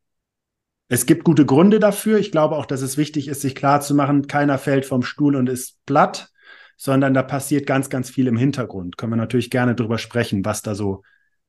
[0.89, 2.17] es gibt gute Gründe dafür.
[2.17, 5.85] Ich glaube auch, dass es wichtig ist, sich klarzumachen, keiner fällt vom Stuhl und ist
[5.85, 6.29] platt,
[6.77, 8.97] sondern da passiert ganz, ganz viel im Hintergrund.
[8.97, 11.03] Können wir natürlich gerne drüber sprechen, was da so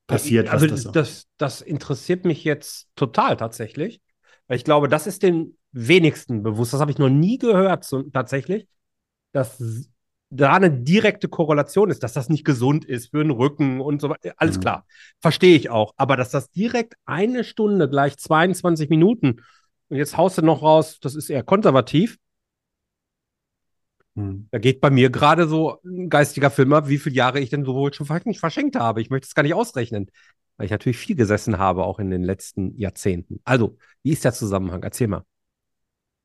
[0.07, 0.49] passiert.
[0.49, 0.91] Also das, so.
[0.91, 4.01] das, das interessiert mich jetzt total tatsächlich,
[4.49, 6.73] weil ich glaube, das ist den wenigsten bewusst.
[6.73, 8.67] Das habe ich noch nie gehört so, tatsächlich,
[9.33, 9.63] dass
[10.31, 14.11] da eine direkte Korrelation ist, dass das nicht gesund ist für den Rücken und so
[14.11, 14.35] weiter.
[14.37, 14.61] Alles mhm.
[14.61, 14.87] klar.
[15.21, 15.95] Verstehe ich auch.
[15.97, 19.41] Aber dass das direkt eine Stunde gleich 22 Minuten
[19.89, 22.19] und jetzt haust du noch raus, das ist eher konservativ.
[24.15, 24.49] Mhm.
[24.51, 27.65] Da geht bei mir gerade so ein geistiger Film ab, wie viele Jahre ich denn
[27.65, 29.01] so wohl schon verschenkt habe.
[29.01, 30.11] Ich möchte es gar nicht ausrechnen,
[30.57, 33.41] weil ich natürlich viel gesessen habe, auch in den letzten Jahrzehnten.
[33.45, 34.83] Also, wie ist der Zusammenhang?
[34.83, 35.25] Erzähl mal.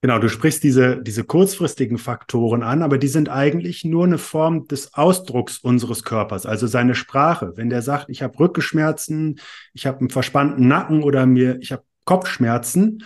[0.03, 4.67] Genau, du sprichst diese, diese kurzfristigen Faktoren an, aber die sind eigentlich nur eine Form
[4.67, 7.53] des Ausdrucks unseres Körpers, also seine Sprache.
[7.55, 9.39] Wenn der sagt, ich habe Rückenschmerzen,
[9.73, 13.05] ich habe einen verspannten Nacken oder mir, ich habe Kopfschmerzen,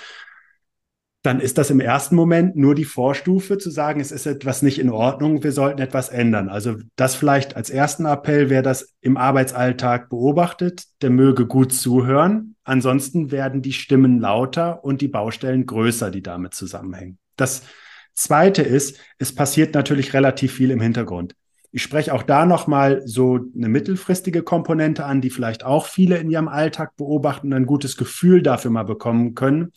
[1.27, 4.79] dann ist das im ersten Moment nur die Vorstufe zu sagen, es ist etwas nicht
[4.79, 6.47] in Ordnung, wir sollten etwas ändern.
[6.47, 12.55] Also das vielleicht als ersten Appell, wer das im Arbeitsalltag beobachtet, der möge gut zuhören.
[12.63, 17.17] Ansonsten werden die Stimmen lauter und die Baustellen größer, die damit zusammenhängen.
[17.35, 17.63] Das
[18.13, 21.35] Zweite ist, es passiert natürlich relativ viel im Hintergrund.
[21.73, 26.31] Ich spreche auch da nochmal so eine mittelfristige Komponente an, die vielleicht auch viele in
[26.31, 29.73] ihrem Alltag beobachten und ein gutes Gefühl dafür mal bekommen können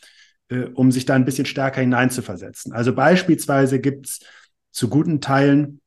[0.51, 2.73] äh, um sich da ein bisschen stärker hineinzuversetzen.
[2.73, 4.21] Also beispielsweise gibt es
[4.71, 5.81] zu guten Teilen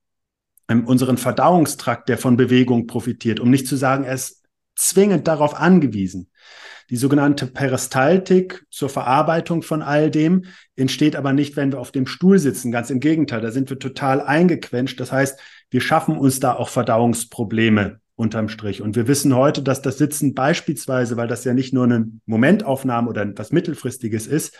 [0.67, 4.43] ähm, unseren Verdauungstrakt, der von Bewegung profitiert, um nicht zu sagen, er ist
[4.76, 6.30] zwingend darauf angewiesen.
[6.89, 10.45] Die sogenannte Peristaltik zur Verarbeitung von all dem
[10.76, 12.71] entsteht aber nicht, wenn wir auf dem Stuhl sitzen.
[12.71, 14.99] Ganz im Gegenteil, da sind wir total eingequetscht.
[14.99, 18.82] Das heißt, wir schaffen uns da auch Verdauungsprobleme unterm Strich.
[18.82, 23.10] Und wir wissen heute, dass das Sitzen beispielsweise, weil das ja nicht nur eine Momentaufnahme
[23.10, 24.58] oder etwas Mittelfristiges ist,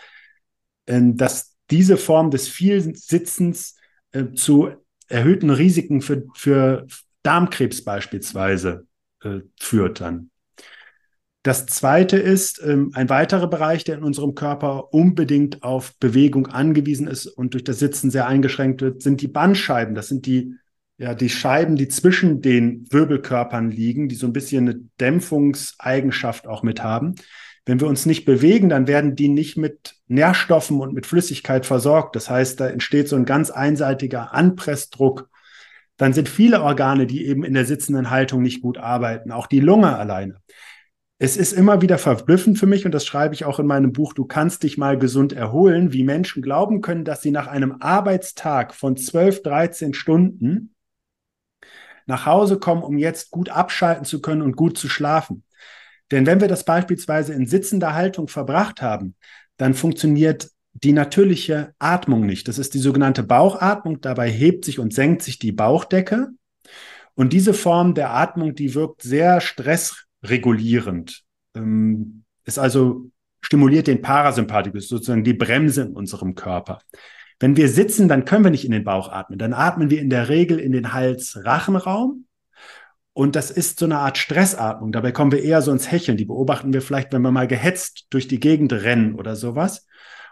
[0.86, 3.76] ähm, dass diese Form des Vielsitzens
[4.12, 4.70] äh, zu
[5.08, 6.86] erhöhten Risiken für, für
[7.22, 8.86] Darmkrebs beispielsweise
[9.22, 10.30] äh, führt dann.
[11.42, 17.06] Das zweite ist ähm, ein weiterer Bereich, der in unserem Körper unbedingt auf Bewegung angewiesen
[17.06, 19.94] ist und durch das Sitzen sehr eingeschränkt wird, sind die Bandscheiben.
[19.94, 20.54] Das sind die
[20.96, 26.62] ja, die Scheiben, die zwischen den Wirbelkörpern liegen, die so ein bisschen eine Dämpfungseigenschaft auch
[26.62, 27.16] mit haben.
[27.66, 32.14] Wenn wir uns nicht bewegen, dann werden die nicht mit Nährstoffen und mit Flüssigkeit versorgt.
[32.14, 35.28] Das heißt, da entsteht so ein ganz einseitiger Anpressdruck.
[35.96, 39.60] Dann sind viele Organe, die eben in der sitzenden Haltung nicht gut arbeiten, auch die
[39.60, 40.36] Lunge alleine.
[41.18, 44.12] Es ist immer wieder verblüffend für mich, und das schreibe ich auch in meinem Buch,
[44.12, 48.74] du kannst dich mal gesund erholen, wie Menschen glauben können, dass sie nach einem Arbeitstag
[48.74, 50.73] von 12, 13 Stunden
[52.06, 55.44] nach Hause kommen, um jetzt gut abschalten zu können und gut zu schlafen.
[56.10, 59.14] Denn wenn wir das beispielsweise in sitzender Haltung verbracht haben,
[59.56, 62.48] dann funktioniert die natürliche Atmung nicht.
[62.48, 64.00] Das ist die sogenannte Bauchatmung.
[64.00, 66.28] Dabei hebt sich und senkt sich die Bauchdecke.
[67.14, 71.22] Und diese Form der Atmung, die wirkt sehr stressregulierend.
[71.54, 76.80] Ähm, ist also stimuliert den Parasympathikus, sozusagen die Bremse in unserem Körper.
[77.40, 79.38] Wenn wir sitzen, dann können wir nicht in den Bauch atmen.
[79.38, 82.26] Dann atmen wir in der Regel in den Hals-Rachenraum.
[83.12, 84.90] Und das ist so eine Art Stressatmung.
[84.90, 86.16] Dabei kommen wir eher so ins Hecheln.
[86.16, 89.86] Die beobachten wir vielleicht, wenn wir mal gehetzt durch die Gegend rennen oder sowas.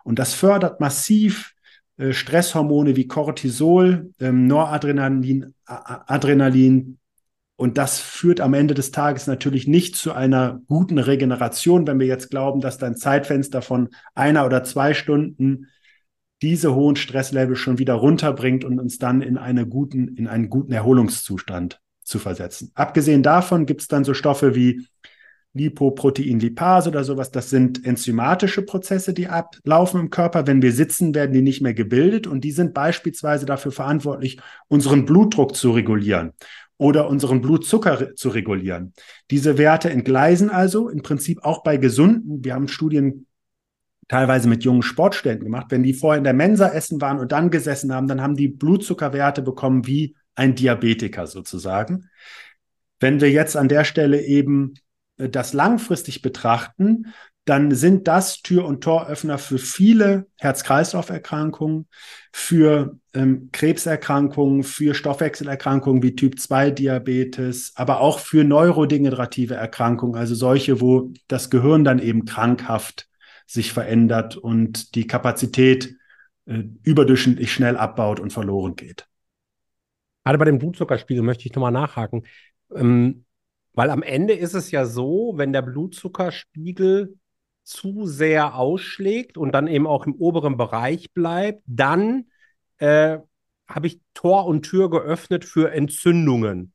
[0.05, 1.55] Und das fördert massiv
[1.97, 6.99] äh, Stresshormone wie Cortisol, ähm, Noradrenalin, Adrenalin.
[7.55, 12.07] Und das führt am Ende des Tages natürlich nicht zu einer guten Regeneration, wenn wir
[12.09, 15.69] jetzt glauben, dass dein Zeitfenster von einer oder zwei Stunden
[16.43, 20.73] diese hohen Stresslevel schon wieder runterbringt und uns dann in, eine guten, in einen guten
[20.73, 22.73] Erholungszustand zu versetzen.
[22.75, 24.87] Abgesehen davon gibt es dann so Stoffe wie
[25.55, 27.31] Lipoproteinlipase oder sowas.
[27.31, 30.47] Das sind enzymatische Prozesse, die ablaufen im Körper.
[30.47, 35.05] Wenn wir sitzen, werden die nicht mehr gebildet und die sind beispielsweise dafür verantwortlich, unseren
[35.05, 36.33] Blutdruck zu regulieren
[36.79, 38.95] oder unseren Blutzucker zu regulieren.
[39.31, 42.45] Diese Werte entgleisen also im Prinzip auch bei Gesunden.
[42.45, 43.27] Wir haben Studien
[44.13, 45.69] teilweise mit jungen Sportstudenten gemacht.
[45.71, 48.49] Wenn die vorher in der Mensa essen waren und dann gesessen haben, dann haben die
[48.49, 52.11] Blutzuckerwerte bekommen wie ein Diabetiker sozusagen.
[53.01, 54.75] Wenn wir jetzt an der Stelle eben
[55.17, 57.07] äh, das langfristig betrachten,
[57.47, 61.89] dann sind das Tür- und Toröffner für viele Herz-Kreislauf-Erkrankungen,
[62.35, 71.15] für ähm, Krebserkrankungen, für Stoffwechselerkrankungen wie Typ-2-Diabetes, aber auch für neurodegenerative Erkrankungen, also solche, wo
[71.29, 73.09] das Gehirn dann eben krankhaft
[73.53, 75.95] sich verändert und die Kapazität
[76.47, 79.07] äh, überdurchschnittlich schnell abbaut und verloren geht.
[80.25, 82.25] Gerade bei dem Blutzuckerspiegel möchte ich nochmal nachhaken.
[82.75, 83.25] Ähm,
[83.75, 87.17] weil am Ende ist es ja so, wenn der Blutzuckerspiegel
[87.65, 92.27] zu sehr ausschlägt und dann eben auch im oberen Bereich bleibt, dann
[92.79, 93.19] äh,
[93.69, 96.73] habe ich Tor und Tür geöffnet für Entzündungen.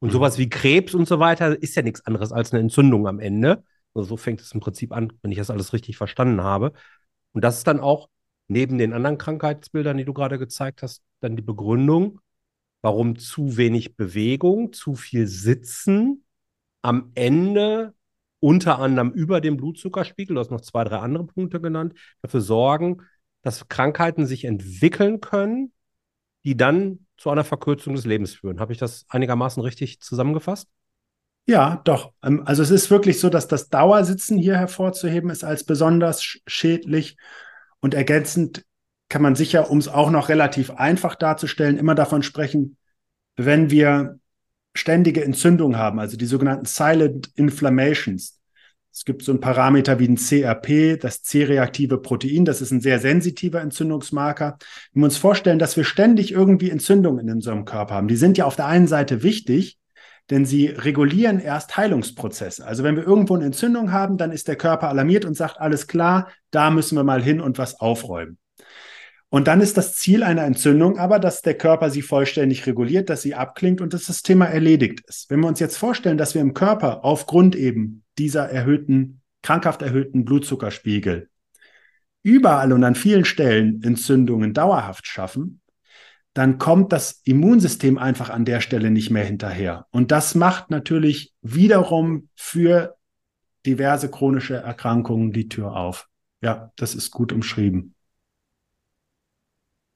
[0.00, 0.12] Und mhm.
[0.12, 3.64] sowas wie Krebs und so weiter ist ja nichts anderes als eine Entzündung am Ende.
[3.94, 6.72] Also so fängt es im Prinzip an, wenn ich das alles richtig verstanden habe.
[7.32, 8.08] Und das ist dann auch
[8.48, 12.20] neben den anderen Krankheitsbildern, die du gerade gezeigt hast, dann die Begründung,
[12.82, 16.24] warum zu wenig Bewegung, zu viel Sitzen
[16.82, 17.94] am Ende
[18.40, 23.02] unter anderem über dem Blutzuckerspiegel, du hast noch zwei, drei andere Punkte genannt, dafür sorgen,
[23.42, 25.72] dass Krankheiten sich entwickeln können,
[26.44, 28.60] die dann zu einer Verkürzung des Lebens führen.
[28.60, 30.68] Habe ich das einigermaßen richtig zusammengefasst?
[31.48, 32.12] Ja, doch.
[32.22, 37.16] Ähm, also es ist wirklich so, dass das Dauersitzen hier hervorzuheben ist als besonders schädlich
[37.80, 38.64] und ergänzend
[39.08, 42.76] kann man sicher, um es auch noch relativ einfach darzustellen, immer davon sprechen,
[43.36, 44.18] wenn wir
[44.74, 48.38] ständige Entzündung haben, also die sogenannten Silent Inflammations.
[48.92, 52.98] Es gibt so ein Parameter wie ein CRP, das C-reaktive Protein, das ist ein sehr
[52.98, 54.58] sensitiver Entzündungsmarker.
[54.92, 58.36] Wenn wir uns vorstellen, dass wir ständig irgendwie Entzündungen in unserem Körper haben, die sind
[58.36, 59.78] ja auf der einen Seite wichtig,
[60.30, 62.66] denn sie regulieren erst Heilungsprozesse.
[62.66, 65.86] Also wenn wir irgendwo eine Entzündung haben, dann ist der Körper alarmiert und sagt, alles
[65.86, 68.38] klar, da müssen wir mal hin und was aufräumen.
[69.30, 73.22] Und dann ist das Ziel einer Entzündung aber, dass der Körper sie vollständig reguliert, dass
[73.22, 75.28] sie abklingt und dass das Thema erledigt ist.
[75.28, 80.24] Wenn wir uns jetzt vorstellen, dass wir im Körper aufgrund eben dieser erhöhten, krankhaft erhöhten
[80.24, 81.28] Blutzuckerspiegel
[82.22, 85.60] überall und an vielen Stellen Entzündungen dauerhaft schaffen,
[86.38, 89.88] dann kommt das Immunsystem einfach an der Stelle nicht mehr hinterher.
[89.90, 92.96] Und das macht natürlich wiederum für
[93.66, 96.08] diverse chronische Erkrankungen die Tür auf.
[96.40, 97.96] Ja, das ist gut umschrieben.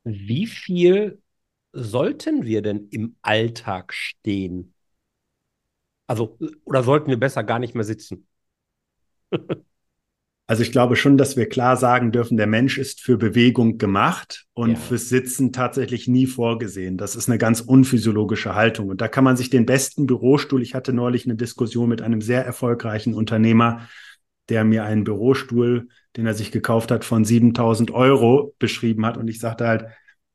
[0.02, 1.22] Wie viel
[1.72, 4.74] sollten wir denn im Alltag stehen?
[6.08, 8.26] Also, oder sollten wir besser gar nicht mehr sitzen?
[10.46, 14.46] Also ich glaube schon, dass wir klar sagen dürfen, der Mensch ist für Bewegung gemacht
[14.54, 14.76] und ja.
[14.76, 16.98] fürs Sitzen tatsächlich nie vorgesehen.
[16.98, 18.88] Das ist eine ganz unphysiologische Haltung.
[18.88, 22.20] Und da kann man sich den besten Bürostuhl, ich hatte neulich eine Diskussion mit einem
[22.20, 23.88] sehr erfolgreichen Unternehmer,
[24.48, 29.16] der mir einen Bürostuhl, den er sich gekauft hat, von 7000 Euro beschrieben hat.
[29.16, 29.86] Und ich sagte halt,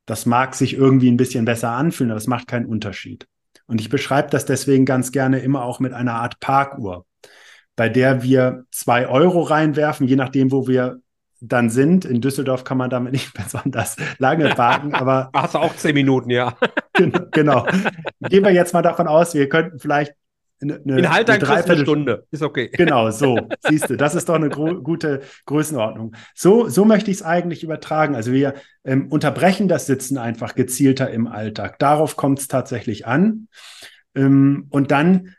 [0.06, 3.28] das mag sich irgendwie ein bisschen besser anfühlen, aber es macht keinen Unterschied.
[3.66, 7.04] Und ich beschreibe das deswegen ganz gerne immer auch mit einer Art Parkuhr
[7.78, 11.00] bei der wir zwei Euro reinwerfen, je nachdem, wo wir
[11.40, 12.04] dann sind.
[12.04, 15.30] In Düsseldorf kann man damit nicht besonders lange parken, aber.
[15.34, 16.58] Hast du auch zehn Minuten, ja.
[17.30, 17.66] genau.
[18.20, 20.12] Gehen wir jetzt mal davon aus, wir könnten vielleicht
[20.60, 22.26] eine, In halt eine Dreiviertelstunde.
[22.32, 22.68] Ist okay.
[22.72, 23.48] Genau, so.
[23.68, 26.16] Siehst du, das ist doch eine gute Größenordnung.
[26.34, 28.16] So, so möchte ich es eigentlich übertragen.
[28.16, 31.78] Also wir ähm, unterbrechen das Sitzen einfach gezielter im Alltag.
[31.78, 33.46] Darauf kommt es tatsächlich an.
[34.16, 35.36] Ähm, und dann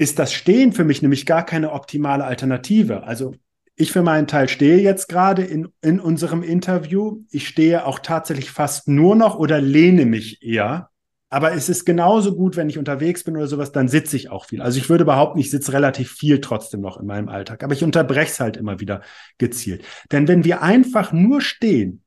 [0.00, 3.02] ist das Stehen für mich nämlich gar keine optimale Alternative.
[3.02, 3.34] Also
[3.76, 7.18] ich für meinen Teil stehe jetzt gerade in, in unserem Interview.
[7.30, 10.88] Ich stehe auch tatsächlich fast nur noch oder lehne mich eher
[11.28, 14.46] Aber es ist genauso gut, wenn ich unterwegs bin oder sowas, dann sitze ich auch
[14.46, 14.62] viel.
[14.62, 17.62] Also ich würde behaupten, ich sitze relativ viel trotzdem noch in meinem Alltag.
[17.62, 19.02] Aber ich unterbreche es halt immer wieder
[19.36, 19.84] gezielt.
[20.10, 22.04] Denn wenn wir einfach nur stehen,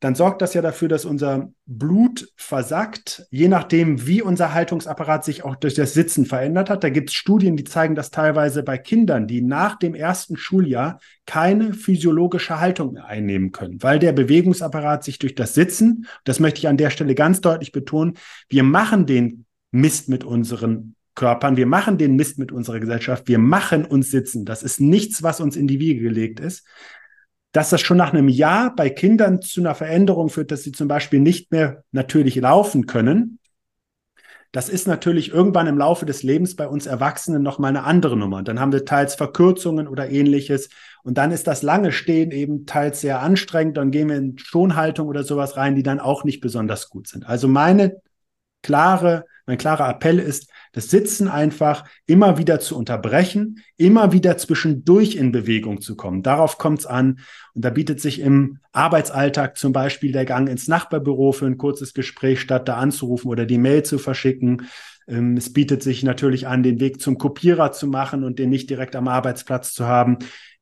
[0.00, 5.44] dann sorgt das ja dafür, dass unser Blut versackt, je nachdem, wie unser Haltungsapparat sich
[5.44, 6.84] auch durch das Sitzen verändert hat.
[6.84, 11.00] Da gibt es Studien, die zeigen, dass teilweise bei Kindern, die nach dem ersten Schuljahr
[11.26, 16.58] keine physiologische Haltung mehr einnehmen können, weil der Bewegungsapparat sich durch das Sitzen, das möchte
[16.58, 18.14] ich an der Stelle ganz deutlich betonen,
[18.48, 23.40] wir machen den Mist mit unseren Körpern, wir machen den Mist mit unserer Gesellschaft, wir
[23.40, 24.44] machen uns sitzen.
[24.44, 26.64] Das ist nichts, was uns in die Wiege gelegt ist
[27.58, 30.86] dass das schon nach einem Jahr bei Kindern zu einer Veränderung führt, dass sie zum
[30.86, 33.40] Beispiel nicht mehr natürlich laufen können.
[34.52, 38.44] Das ist natürlich irgendwann im Laufe des Lebens bei uns Erwachsenen nochmal eine andere Nummer.
[38.44, 40.68] Dann haben wir teils Verkürzungen oder ähnliches.
[41.02, 43.76] Und dann ist das lange Stehen eben teils sehr anstrengend.
[43.76, 47.26] Dann gehen wir in Schonhaltung oder sowas rein, die dann auch nicht besonders gut sind.
[47.26, 48.00] Also meine
[48.62, 55.16] klare, mein klarer Appell ist, das Sitzen einfach immer wieder zu unterbrechen, immer wieder zwischendurch
[55.16, 56.22] in Bewegung zu kommen.
[56.22, 57.20] Darauf kommt es an.
[57.54, 61.94] Und da bietet sich im Arbeitsalltag zum Beispiel der Gang ins Nachbarbüro für ein kurzes
[61.94, 64.68] Gespräch statt da anzurufen oder die Mail zu verschicken.
[65.08, 68.68] Ähm, es bietet sich natürlich an, den Weg zum Kopierer zu machen und den nicht
[68.68, 70.18] direkt am Arbeitsplatz zu haben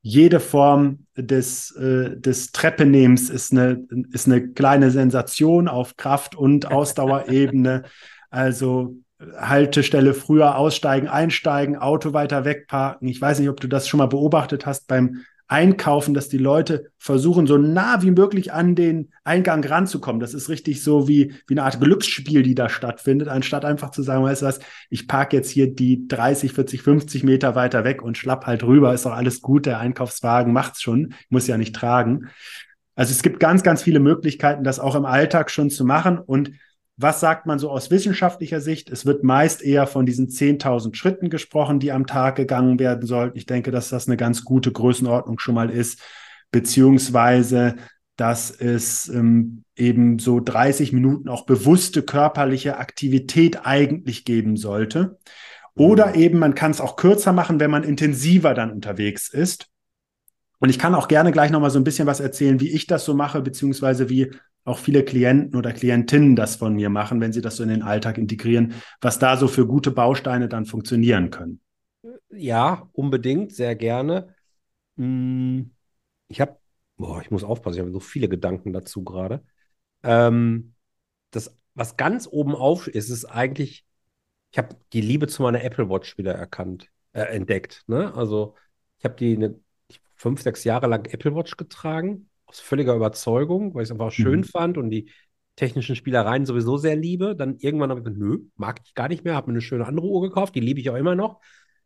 [0.06, 6.70] jede Form des, äh, des Treppenehmens ist eine, ist eine kleine Sensation auf Kraft- und
[6.70, 7.82] Ausdauerebene.
[8.30, 8.94] Also
[9.36, 13.08] Haltestelle früher aussteigen, einsteigen, Auto weiter wegparken.
[13.08, 16.90] Ich weiß nicht, ob du das schon mal beobachtet hast beim Einkaufen, dass die Leute
[16.98, 20.18] versuchen, so nah wie möglich an den Eingang ranzukommen.
[20.18, 24.02] Das ist richtig so wie, wie eine Art Glücksspiel, die da stattfindet, anstatt einfach zu
[24.02, 24.58] sagen, weißt du was,
[24.90, 28.92] ich parke jetzt hier die 30, 40, 50 Meter weiter weg und schlapp halt rüber,
[28.92, 32.28] ist doch alles gut, der Einkaufswagen macht's schon, ich muss ja nicht tragen.
[32.96, 36.50] Also es gibt ganz, ganz viele Möglichkeiten, das auch im Alltag schon zu machen und
[36.96, 38.90] was sagt man so aus wissenschaftlicher Sicht?
[38.90, 43.36] Es wird meist eher von diesen 10.000 Schritten gesprochen, die am Tag gegangen werden sollten.
[43.36, 46.00] Ich denke, dass das eine ganz gute Größenordnung schon mal ist,
[46.50, 47.76] beziehungsweise
[48.16, 55.18] dass es ähm, eben so 30 Minuten auch bewusste körperliche Aktivität eigentlich geben sollte.
[55.74, 56.14] Oder mhm.
[56.14, 59.68] eben, man kann es auch kürzer machen, wenn man intensiver dann unterwegs ist.
[60.58, 63.04] Und ich kann auch gerne gleich nochmal so ein bisschen was erzählen, wie ich das
[63.04, 64.32] so mache, beziehungsweise wie
[64.66, 67.82] auch viele Klienten oder Klientinnen das von mir machen, wenn sie das so in den
[67.82, 71.60] Alltag integrieren, was da so für gute Bausteine dann funktionieren können.
[72.30, 74.34] Ja, unbedingt, sehr gerne.
[74.96, 75.70] Hm,
[76.28, 76.58] ich habe,
[77.22, 79.44] ich muss aufpassen, ich habe so viele Gedanken dazu gerade.
[80.02, 80.74] Ähm,
[81.30, 83.86] das, was ganz oben auf ist, ist eigentlich,
[84.50, 87.84] ich habe die Liebe zu meiner Apple Watch wieder erkannt, äh, entdeckt.
[87.86, 88.12] Ne?
[88.14, 88.56] Also
[88.98, 89.60] ich habe die eine,
[90.16, 94.40] fünf, sechs Jahre lang Apple Watch getragen aus völliger Überzeugung, weil ich es einfach schön
[94.40, 94.44] mhm.
[94.44, 95.10] fand und die
[95.56, 97.34] technischen Spielereien sowieso sehr liebe.
[97.34, 99.86] Dann irgendwann habe ich gesagt, nö, mag ich gar nicht mehr, habe mir eine schöne
[99.86, 101.40] andere Uhr gekauft, die liebe ich auch immer noch.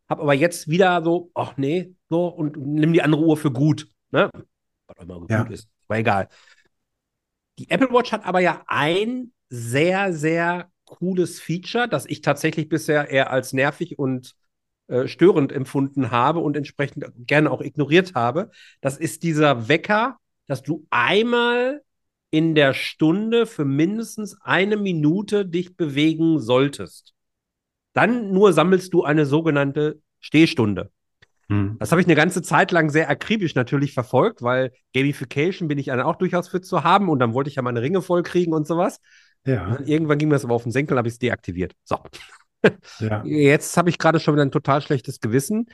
[0.08, 3.88] Habe aber jetzt wieder so, ach nee, so und nimm die andere Uhr für gut.
[4.10, 4.28] Ne?
[4.86, 5.44] Was auch immer ja.
[5.44, 6.28] gut ist, war egal.
[7.58, 13.10] Die Apple Watch hat aber ja ein sehr, sehr cooles Feature, das ich tatsächlich bisher
[13.10, 14.34] eher als nervig und
[14.88, 18.50] äh, störend empfunden habe und entsprechend gerne auch ignoriert habe.
[18.80, 20.16] Das ist dieser Wecker,
[20.50, 21.80] dass du einmal
[22.30, 27.14] in der Stunde für mindestens eine Minute dich bewegen solltest.
[27.92, 30.90] Dann nur sammelst du eine sogenannte Stehstunde.
[31.48, 31.76] Hm.
[31.78, 35.86] Das habe ich eine ganze Zeit lang sehr akribisch natürlich verfolgt, weil Gamification bin ich
[35.86, 38.52] dann auch durchaus für zu haben und dann wollte ich ja meine Ringe voll kriegen
[38.52, 39.00] und sowas.
[39.44, 39.76] Ja.
[39.76, 41.74] Und irgendwann ging mir das aber auf den Senkel, habe ich es deaktiviert.
[41.84, 41.98] So.
[42.98, 43.24] Ja.
[43.24, 45.66] Jetzt habe ich gerade schon wieder ein total schlechtes Gewissen,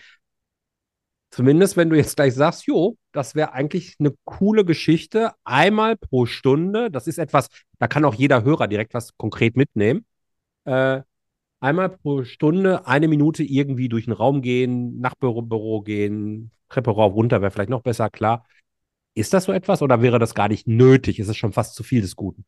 [1.37, 6.25] Zumindest, wenn du jetzt gleich sagst, jo, das wäre eigentlich eine coole Geschichte, einmal pro
[6.25, 6.91] Stunde.
[6.91, 10.07] Das ist etwas, da kann auch jeder Hörer direkt was konkret mitnehmen.
[10.65, 11.03] Äh,
[11.61, 17.13] einmal pro Stunde eine Minute irgendwie durch den Raum gehen, Nachbüro Büro gehen, Treppe rauf,
[17.13, 18.47] runter wäre vielleicht noch besser, klar.
[19.13, 21.19] Ist das so etwas oder wäre das gar nicht nötig?
[21.19, 22.47] Ist es schon fast zu viel des Guten?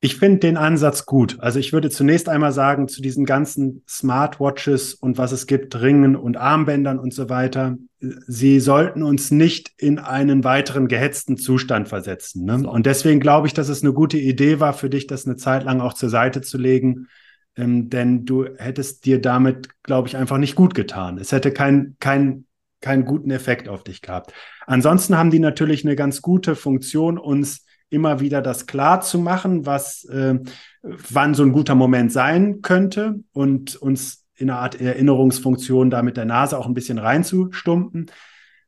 [0.00, 1.38] Ich finde den Ansatz gut.
[1.40, 6.14] Also ich würde zunächst einmal sagen, zu diesen ganzen Smartwatches und was es gibt, Ringen
[6.14, 12.44] und Armbändern und so weiter, sie sollten uns nicht in einen weiteren gehetzten Zustand versetzen.
[12.44, 12.60] Ne?
[12.60, 12.70] So.
[12.70, 15.64] Und deswegen glaube ich, dass es eine gute Idee war für dich, das eine Zeit
[15.64, 17.08] lang auch zur Seite zu legen.
[17.56, 21.18] Ähm, denn du hättest dir damit, glaube ich, einfach nicht gut getan.
[21.18, 22.44] Es hätte keinen kein,
[22.80, 24.32] keinen guten Effekt auf dich gehabt.
[24.64, 29.66] Ansonsten haben die natürlich eine ganz gute Funktion, uns immer wieder das klar zu machen,
[29.66, 30.38] was, äh,
[30.82, 36.16] wann so ein guter Moment sein könnte und uns in einer Art Erinnerungsfunktion da mit
[36.16, 38.10] der Nase auch ein bisschen reinzustumpen.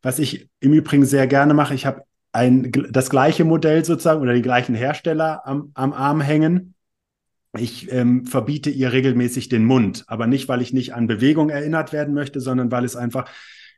[0.02, 2.02] Was ich im Übrigen sehr gerne mache, ich habe
[2.32, 6.74] ein, das gleiche Modell sozusagen oder den gleichen Hersteller am, am Arm hängen.
[7.58, 11.92] ich ähm, verbiete ihr regelmäßig den Mund, aber nicht, weil ich nicht an Bewegung erinnert
[11.92, 13.28] werden möchte, sondern weil es einfach,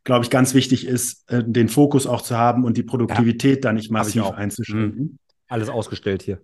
[0.05, 3.70] glaube ich, ganz wichtig ist, äh, den Fokus auch zu haben und die Produktivität ja.
[3.70, 5.03] da nicht massiv einzuschränken.
[5.03, 5.18] Mhm.
[5.53, 6.41] Alles ausgestellt hier.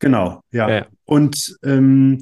[0.00, 0.68] genau, ja.
[0.68, 0.86] ja.
[1.04, 2.20] Und ähm,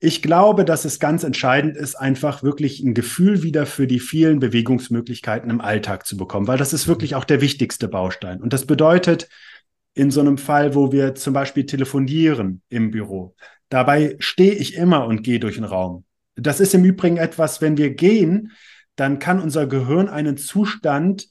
[0.00, 4.38] ich glaube, dass es ganz entscheidend ist, einfach wirklich ein Gefühl wieder für die vielen
[4.38, 8.40] Bewegungsmöglichkeiten im Alltag zu bekommen, weil das ist wirklich auch der wichtigste Baustein.
[8.40, 9.28] Und das bedeutet,
[9.94, 13.34] in so einem Fall, wo wir zum Beispiel telefonieren im Büro,
[13.68, 16.04] dabei stehe ich immer und gehe durch den Raum.
[16.34, 18.52] Das ist im Übrigen etwas, wenn wir gehen,
[18.96, 21.28] dann kann unser Gehirn einen Zustand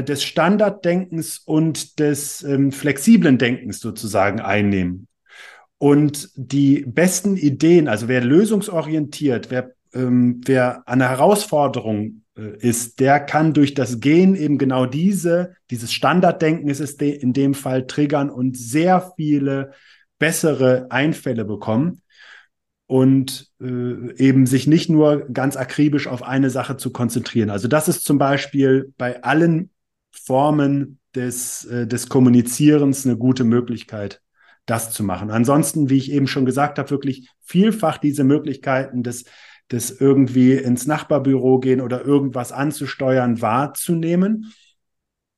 [0.00, 5.08] des Standarddenkens und des ähm, flexiblen Denkens sozusagen einnehmen.
[5.78, 13.00] Und die besten Ideen, also wer lösungsorientiert, wer, ähm, wer an einer Herausforderung äh, ist,
[13.00, 17.54] der kann durch das Gehen eben genau diese, dieses Standarddenken ist es de in dem
[17.54, 19.72] Fall triggern und sehr viele
[20.18, 22.00] bessere Einfälle bekommen
[22.86, 27.50] und äh, eben sich nicht nur ganz akribisch auf eine Sache zu konzentrieren.
[27.50, 29.70] Also das ist zum Beispiel bei allen
[30.12, 34.22] Formen des, äh, des Kommunizierens eine gute Möglichkeit,
[34.66, 35.30] das zu machen.
[35.30, 39.24] Ansonsten, wie ich eben schon gesagt habe, wirklich vielfach diese Möglichkeiten des,
[39.70, 44.52] des irgendwie ins Nachbarbüro gehen oder irgendwas anzusteuern wahrzunehmen.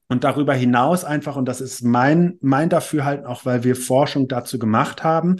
[0.08, 4.58] Und darüber hinaus einfach, und das ist mein, mein Dafürhalten auch, weil wir Forschung dazu
[4.58, 5.36] gemacht haben,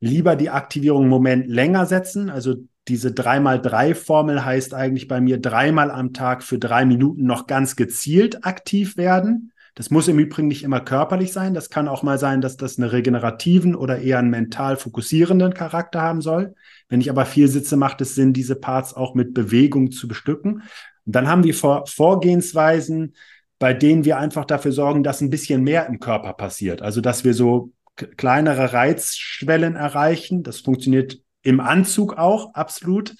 [0.00, 2.30] lieber die Aktivierung einen Moment länger setzen.
[2.30, 2.56] Also
[2.88, 8.44] diese 3x3-Formel heißt eigentlich bei mir dreimal am Tag für drei Minuten noch ganz gezielt
[8.44, 9.52] aktiv werden.
[9.74, 11.54] Das muss im Übrigen nicht immer körperlich sein.
[11.54, 16.02] Das kann auch mal sein, dass das einen regenerativen oder eher einen mental fokussierenden Charakter
[16.02, 16.54] haben soll.
[16.88, 20.62] Wenn ich aber viel sitze, macht es Sinn, diese Parts auch mit Bewegung zu bestücken.
[21.06, 23.14] Und dann haben wir Vor Vorgehensweisen,
[23.58, 26.82] bei denen wir einfach dafür sorgen, dass ein bisschen mehr im Körper passiert.
[26.82, 30.42] Also, dass wir so kleinere Reizschwellen erreichen.
[30.42, 33.14] Das funktioniert im Anzug auch absolut.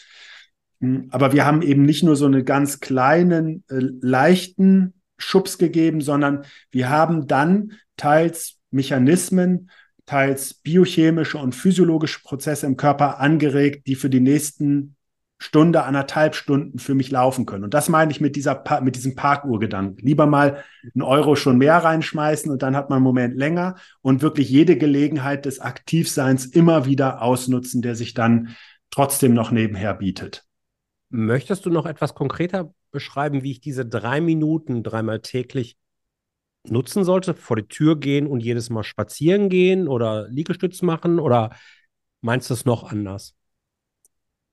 [0.80, 6.00] Hm, aber wir haben eben nicht nur so eine ganz kleinen, äh, leichten Schubs gegeben,
[6.00, 9.70] sondern wir haben dann teils Mechanismen,
[10.06, 14.96] teils biochemische und physiologische Prozesse im Körper angeregt, die für die nächsten
[15.42, 17.64] Stunde, anderthalb Stunden für mich laufen können.
[17.64, 20.06] Und das meine ich mit, dieser, mit diesem Parkuhrgedanken.
[20.06, 20.62] Lieber mal
[20.94, 24.78] einen Euro schon mehr reinschmeißen und dann hat man einen Moment länger und wirklich jede
[24.78, 28.54] Gelegenheit des Aktivseins immer wieder ausnutzen, der sich dann
[28.90, 30.44] trotzdem noch nebenher bietet.
[31.10, 35.76] Möchtest du noch etwas konkreter beschreiben, wie ich diese drei Minuten dreimal täglich
[36.68, 37.34] nutzen sollte?
[37.34, 41.18] Vor die Tür gehen und jedes Mal spazieren gehen oder Liegestütz machen?
[41.18, 41.50] Oder
[42.20, 43.34] meinst du es noch anders?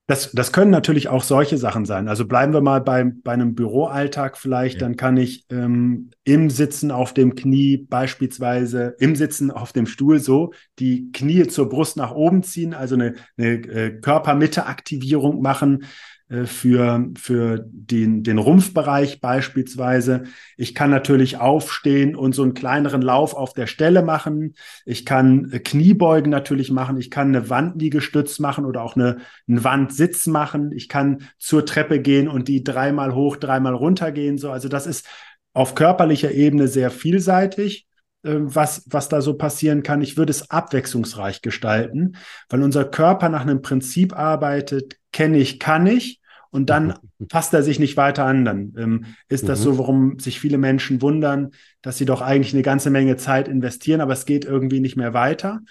[0.10, 2.08] Das, das können natürlich auch solche Sachen sein.
[2.08, 4.88] Also bleiben wir mal bei, bei einem Büroalltag vielleicht, ja.
[4.88, 10.18] dann kann ich ähm, im Sitzen auf dem Knie beispielsweise, im Sitzen auf dem Stuhl
[10.18, 15.84] so die Knie zur Brust nach oben ziehen, also eine, eine äh, Körpermitte-Aktivierung machen.
[16.30, 20.24] Äh, für, für den, den Rumpfbereich beispielsweise.
[20.58, 24.54] Ich kann natürlich aufstehen und so einen kleineren Lauf auf der Stelle machen.
[24.86, 26.98] Ich kann äh, Kniebeugen natürlich machen.
[26.98, 29.18] Ich kann eine Wandliegestütz machen oder auch eine,
[29.48, 30.72] einen Wandsitz machen.
[30.72, 34.38] Ich kann zur Treppe gehen und die dreimal hoch, dreimal runter gehen.
[34.38, 35.08] So, also das ist
[35.54, 37.88] auf körperlicher Ebene sehr vielseitig
[38.22, 40.04] äh, was, was da so passieren kann.
[40.04, 42.18] Ich würde es abwechslungsreich gestalten,
[42.50, 46.19] weil unser Körper nach einem Prinzip arbeitet, kenne ich, kann ich
[46.52, 46.96] und dann
[47.28, 48.46] passt er sich nicht weiter an.
[48.46, 49.64] Dann ähm, ist das mhm.
[49.64, 54.02] so, warum sich viele Menschen wundern, dass sie doch eigentlich eine ganze Menge Zeit investieren,
[54.02, 55.62] aber es geht irgendwie nicht mehr weiter.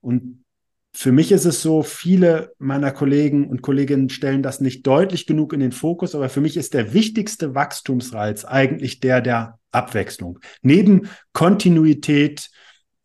[0.00, 0.44] Und
[0.92, 5.52] für mich ist es so, viele meiner Kollegen und Kolleginnen stellen das nicht deutlich genug
[5.52, 10.38] in den Fokus, aber für mich ist der wichtigste Wachstumsreiz eigentlich der der Abwechslung.
[10.62, 12.50] Neben Kontinuität,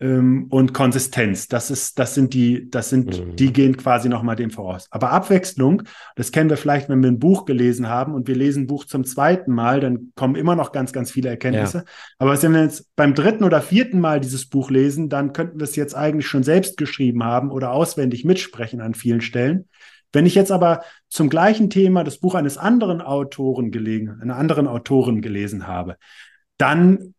[0.04, 1.47] ähm, und Konsistenz.
[1.47, 3.36] Das ist, das sind die, das sind, mhm.
[3.38, 4.88] die gehen quasi nochmal dem voraus.
[4.91, 5.84] Aber Abwechslung,
[6.18, 8.86] das kennen wir vielleicht, wenn wir ein Buch gelesen haben und wir lesen ein Buch
[8.86, 11.78] zum zweiten Mal, dann kommen immer noch ganz, ganz viele Erkenntnisse.
[11.78, 11.84] Ja.
[12.20, 15.64] Aber wenn wir jetzt beim dritten oder vierten Mal dieses Buch lesen, dann könnten wir
[15.64, 19.70] es jetzt eigentlich schon selbst geschrieben haben oder auswendig mitsprechen an vielen Stellen.
[20.12, 24.68] Wenn ich jetzt aber zum gleichen Thema das Buch eines anderen Autoren gelegen, einer anderen
[24.68, 25.95] Autorin gelesen habe,
[26.58, 27.14] dann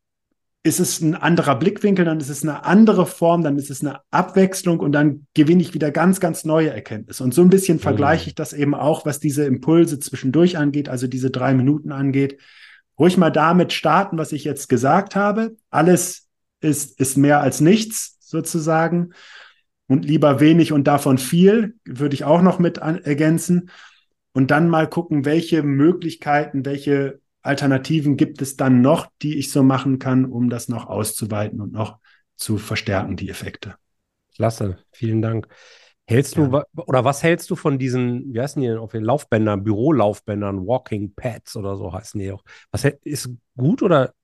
[0.66, 4.00] ist es ein anderer Blickwinkel, dann ist es eine andere Form, dann ist es eine
[4.10, 7.22] Abwechslung und dann gewinne ich wieder ganz, ganz neue Erkenntnisse.
[7.22, 11.06] Und so ein bisschen vergleiche ich das eben auch, was diese Impulse zwischendurch angeht, also
[11.06, 12.40] diese drei Minuten angeht.
[12.98, 15.54] Ruhig mal damit starten, was ich jetzt gesagt habe.
[15.68, 16.28] Alles
[16.60, 19.10] ist, ist mehr als nichts sozusagen.
[19.86, 23.68] Und lieber wenig und davon viel, würde ich auch noch mit ergänzen.
[24.32, 29.62] Und dann mal gucken, welche Möglichkeiten, welche Alternativen gibt es dann noch, die ich so
[29.62, 31.98] machen kann, um das noch auszuweiten und noch
[32.36, 33.76] zu verstärken, die Effekte?
[34.34, 35.46] Klasse, vielen Dank.
[36.06, 36.64] Hältst du, ja.
[36.74, 41.14] oder was hältst du von diesen, wie heißen die denn auf den Laufbändern, Bürolaufbändern, Walking
[41.14, 42.42] Pads oder so heißen die auch?
[42.70, 44.14] Was ist gut oder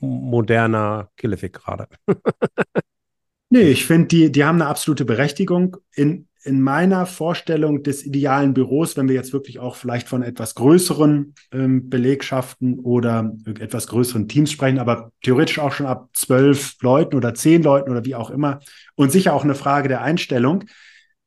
[0.00, 1.88] moderner Killefick gerade?
[3.50, 5.78] nee, ich finde, die, die haben eine absolute Berechtigung.
[5.94, 10.54] In, in meiner Vorstellung des idealen Büros, wenn wir jetzt wirklich auch vielleicht von etwas
[10.54, 17.16] größeren ähm, Belegschaften oder etwas größeren Teams sprechen, aber theoretisch auch schon ab zwölf Leuten
[17.16, 18.60] oder zehn Leuten oder wie auch immer
[18.96, 20.64] und sicher auch eine Frage der Einstellung.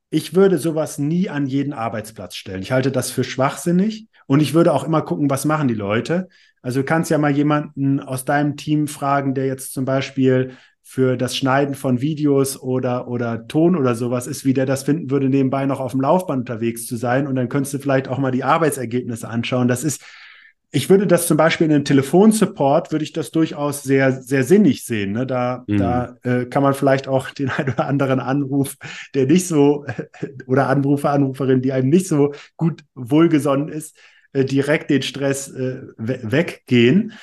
[0.09, 2.61] Ich würde sowas nie an jeden Arbeitsplatz stellen.
[2.61, 6.27] Ich halte das für schwachsinnig und ich würde auch immer gucken, was machen die Leute.
[6.61, 10.51] Also du kannst ja mal jemanden aus deinem Team fragen, der jetzt zum Beispiel
[10.87, 15.09] für das Schneiden von Videos oder, oder Ton oder sowas ist, wie der das finden
[15.09, 17.25] würde, nebenbei noch auf dem Laufband unterwegs zu sein.
[17.25, 19.67] Und dann könntest du vielleicht auch mal die Arbeitsergebnisse anschauen.
[19.67, 20.03] Das ist,
[20.69, 24.85] ich würde das zum Beispiel in einem Telefonsupport, würde ich das durchaus sehr, sehr sinnig
[24.85, 25.13] sehen.
[25.13, 25.25] Ne?
[25.25, 25.77] Da, mhm.
[25.77, 28.77] da äh, kann man vielleicht auch den einen oder anderen Anruf,
[29.15, 29.87] der nicht so,
[30.45, 33.97] oder Anrufer, Anruferin, die einem nicht so gut wohlgesonnen ist,
[34.33, 37.13] äh, direkt den Stress äh, weggehen.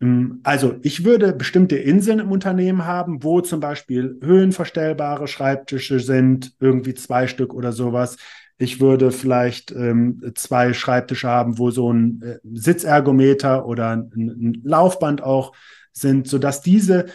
[0.00, 6.52] Ähm, also ich würde bestimmte Inseln im Unternehmen haben, wo zum Beispiel höhenverstellbare Schreibtische sind,
[6.60, 8.16] irgendwie zwei Stück oder sowas.
[8.60, 14.62] Ich würde vielleicht ähm, zwei Schreibtische haben, wo so ein äh, Sitzergometer oder ein, ein,
[14.64, 15.52] Laufband auch
[15.92, 17.06] sind, sodass diese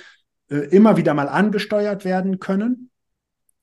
[0.50, 2.90] äh, immer wieder mal angesteuert werden können.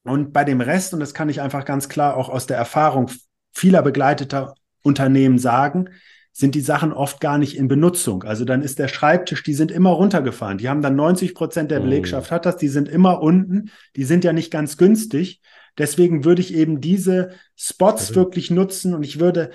[0.03, 3.11] Und bei dem Rest, und das kann ich einfach ganz klar auch aus der Erfahrung
[3.53, 5.91] vieler begleiteter Unternehmen sagen,
[6.33, 8.23] sind die Sachen oft gar nicht in Benutzung.
[8.23, 10.59] Also dann ist der Schreibtisch, die sind immer runtergefahren.
[10.59, 11.85] Die haben dann 90 Prozent der oh.
[11.85, 13.71] Belegschaft hat das, die sind immer unten.
[13.97, 15.41] Die sind ja nicht ganz günstig.
[15.77, 19.51] Deswegen würde ich eben diese Spots wirklich nutzen und ich würde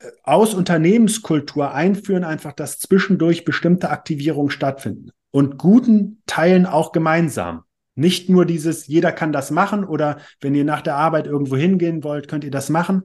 [0.00, 7.64] äh, aus Unternehmenskultur einführen, einfach, dass zwischendurch bestimmte Aktivierungen stattfinden und guten Teilen auch gemeinsam.
[7.94, 12.04] Nicht nur dieses, jeder kann das machen oder wenn ihr nach der Arbeit irgendwo hingehen
[12.04, 13.02] wollt, könnt ihr das machen.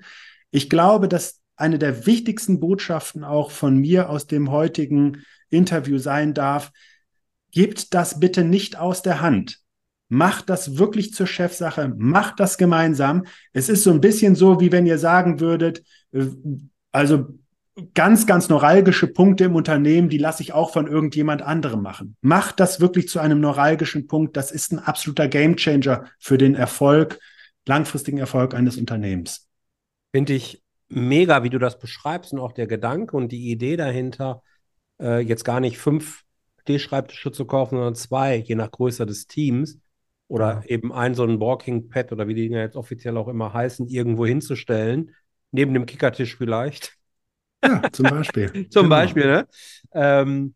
[0.52, 6.34] Ich glaube, dass eine der wichtigsten Botschaften auch von mir aus dem heutigen Interview sein
[6.34, 6.72] darf,
[7.52, 9.60] gebt das bitte nicht aus der Hand.
[10.10, 13.26] Macht das wirklich zur Chefsache, macht das gemeinsam.
[13.52, 16.26] Es ist so ein bisschen so, wie wenn ihr sagen würdet, äh,
[16.92, 17.40] also
[17.94, 22.16] ganz, ganz neuralgische Punkte im Unternehmen, die lasse ich auch von irgendjemand anderem machen.
[22.22, 24.38] Macht das wirklich zu einem neuralgischen Punkt.
[24.38, 27.20] Das ist ein absoluter Gamechanger für den Erfolg,
[27.66, 29.48] langfristigen Erfolg eines Unternehmens.
[30.12, 30.63] Finde ich
[30.96, 34.42] mega, wie du das beschreibst und auch der Gedanke und die Idee dahinter,
[35.00, 36.24] äh, jetzt gar nicht fünf
[36.68, 39.80] D-Schreibtische zu kaufen, sondern zwei, je nach Größe des Teams.
[40.28, 40.64] Oder ja.
[40.66, 43.88] eben ein so ein Walking Pad oder wie die Dinger jetzt offiziell auch immer heißen,
[43.88, 45.12] irgendwo hinzustellen,
[45.52, 46.98] neben dem Kickertisch vielleicht.
[47.64, 48.50] Ja, zum Beispiel.
[48.70, 48.96] zum genau.
[48.96, 49.48] Beispiel, ne?
[49.94, 50.56] Ähm,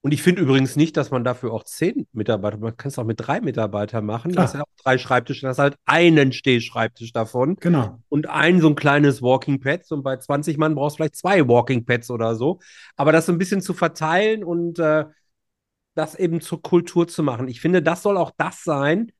[0.00, 3.04] und ich finde übrigens nicht, dass man dafür auch zehn Mitarbeiter, man kann es auch
[3.04, 4.30] mit drei Mitarbeitern machen.
[4.30, 4.44] Klar.
[4.44, 7.56] Das sind auch drei Schreibtische, das ist halt einen Stehschreibtisch davon.
[7.56, 7.98] Genau.
[8.08, 9.90] Und ein so ein kleines Walking Pad.
[9.90, 12.60] Und bei 20 Mann brauchst du vielleicht zwei Walking Pads oder so.
[12.96, 15.04] Aber das so ein bisschen zu verteilen und äh,
[15.96, 17.48] das eben zur Kultur zu machen.
[17.48, 19.10] Ich finde, das soll auch das sein,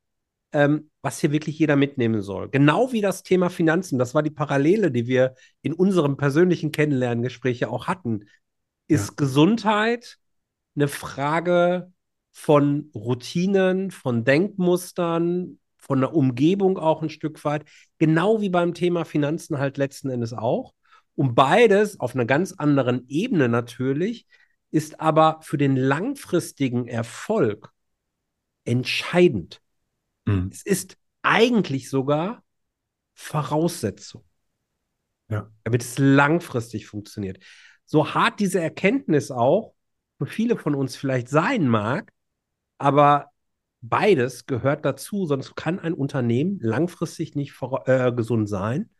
[0.53, 2.51] ähm, was hier wirklich jeder mitnehmen soll.
[2.51, 3.99] Genau wie das Thema Finanzen.
[3.99, 8.29] Das war die Parallele, die wir in unserem persönlichen Kennenlerngespräch ja auch hatten.
[8.87, 9.15] Ist ja.
[9.17, 10.19] Gesundheit
[10.77, 11.93] eine Frage
[12.31, 17.65] von Routinen, von Denkmustern, von der Umgebung auch ein Stück weit,
[17.99, 20.75] genau wie beim Thema Finanzen halt letzten Endes auch.
[21.15, 24.27] Und beides auf einer ganz anderen Ebene natürlich,
[24.71, 27.73] ist aber für den langfristigen Erfolg
[28.65, 29.61] entscheidend.
[30.27, 30.51] Mhm.
[30.53, 32.45] Es ist eigentlich sogar
[33.15, 34.25] Voraussetzung,
[35.29, 35.51] ja.
[35.65, 37.43] damit es langfristig funktioniert.
[37.85, 39.75] So hart diese Erkenntnis auch
[40.19, 42.13] für viele von uns vielleicht sein mag,
[42.79, 43.31] aber
[43.81, 47.55] beides gehört dazu, sonst kann ein Unternehmen langfristig nicht
[47.87, 48.91] äh, gesund sein.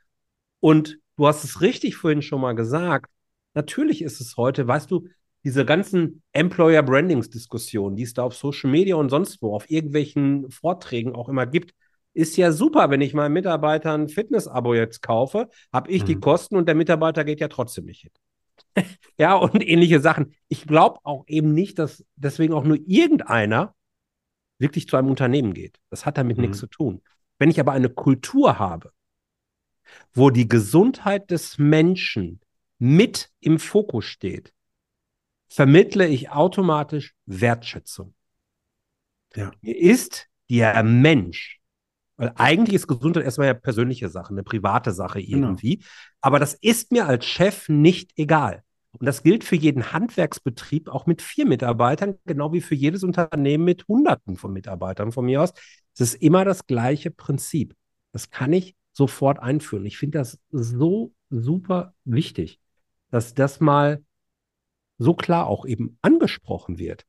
[0.61, 3.11] Und du hast es richtig vorhin schon mal gesagt,
[3.55, 5.09] natürlich ist es heute, weißt du,
[5.45, 9.71] diese ganzen Employer Brandings Diskussionen, die es da auf Social Media und sonst wo, auf
[9.71, 11.75] irgendwelchen Vorträgen auch immer gibt,
[12.13, 16.07] ist ja super, wenn ich meinen Mitarbeitern ein Fitness-Abo jetzt kaufe, habe ich mhm.
[16.07, 18.11] die Kosten und der Mitarbeiter geht ja trotzdem nicht hin.
[19.19, 20.35] ja, und ähnliche Sachen.
[20.49, 23.75] Ich glaube auch eben nicht, dass deswegen auch nur irgendeiner
[24.59, 25.79] wirklich zu einem Unternehmen geht.
[25.91, 26.45] Das hat damit mhm.
[26.45, 27.03] nichts zu tun.
[27.39, 28.93] Wenn ich aber eine Kultur habe,
[30.13, 32.41] wo die Gesundheit des Menschen
[32.79, 34.53] mit im Fokus steht,
[35.49, 38.15] vermittle ich automatisch Wertschätzung.
[39.35, 39.51] Ja.
[39.61, 41.58] Mir ist der Mensch,
[42.19, 45.49] weil eigentlich ist Gesundheit erstmal ja persönliche Sache, eine private Sache genau.
[45.49, 45.89] irgendwie, genau.
[46.21, 48.63] aber das ist mir als Chef nicht egal.
[48.99, 53.65] Und das gilt für jeden Handwerksbetrieb auch mit vier Mitarbeitern, genau wie für jedes Unternehmen
[53.65, 55.53] mit Hunderten von Mitarbeitern von mir aus.
[55.95, 57.75] Es ist immer das gleiche Prinzip.
[58.13, 59.87] Das kann ich sofort einführen.
[59.87, 62.61] Ich finde das so super wichtig,
[63.11, 64.03] dass das mal
[64.99, 67.05] so klar auch eben angesprochen wird,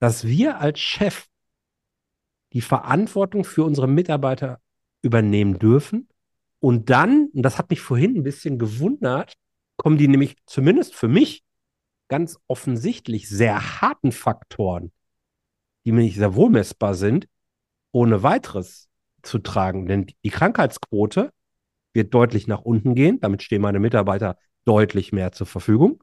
[0.00, 1.26] dass wir als Chef
[2.54, 4.60] die Verantwortung für unsere Mitarbeiter
[5.02, 6.08] übernehmen dürfen.
[6.60, 9.34] Und dann, und das hat mich vorhin ein bisschen gewundert,
[9.76, 11.44] kommen die nämlich zumindest für mich
[12.08, 14.92] ganz offensichtlich sehr harten Faktoren,
[15.84, 17.28] die mir nicht sehr wohl messbar sind,
[17.92, 18.88] ohne weiteres
[19.22, 19.86] zu tragen.
[19.86, 21.32] Denn die Krankheitsquote
[21.92, 23.20] wird deutlich nach unten gehen.
[23.20, 26.02] Damit stehen meine Mitarbeiter deutlich mehr zur Verfügung.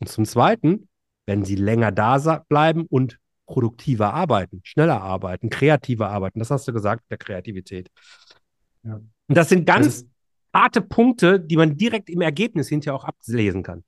[0.00, 0.88] Und zum Zweiten,
[1.26, 2.18] wenn sie länger da
[2.48, 6.38] bleiben und produktiver arbeiten, schneller arbeiten, kreativer arbeiten.
[6.38, 7.90] Das hast du gesagt, der Kreativität.
[8.82, 9.00] Ja.
[9.26, 10.06] Und das sind ganz das
[10.54, 13.84] harte Punkte, die man direkt im Ergebnis hinterher auch ablesen kann.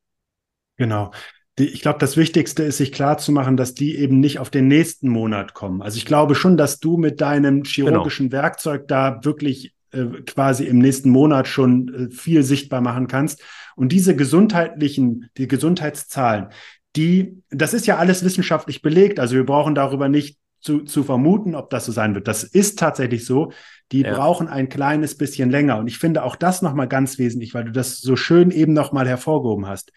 [0.77, 1.11] Genau.
[1.59, 5.55] ich glaube, das Wichtigste ist, sich klarzumachen, dass die eben nicht auf den nächsten Monat
[5.55, 5.81] kommen.
[5.81, 8.43] Also ich glaube schon, dass du mit deinem chirurgischen genau.
[8.43, 13.43] Werkzeug da wirklich äh, quasi im nächsten Monat schon äh, viel sichtbar machen kannst.
[13.75, 16.49] Und diese gesundheitlichen, die Gesundheitszahlen,
[16.97, 19.21] die, das ist ja alles wissenschaftlich belegt.
[19.21, 22.27] Also wir brauchen darüber nicht zu, zu vermuten, ob das so sein wird.
[22.27, 23.53] Das ist tatsächlich so.
[23.93, 24.15] Die ja.
[24.15, 25.79] brauchen ein kleines bisschen länger.
[25.79, 29.07] Und ich finde auch das nochmal ganz wesentlich, weil du das so schön eben nochmal
[29.07, 29.93] hervorgehoben hast.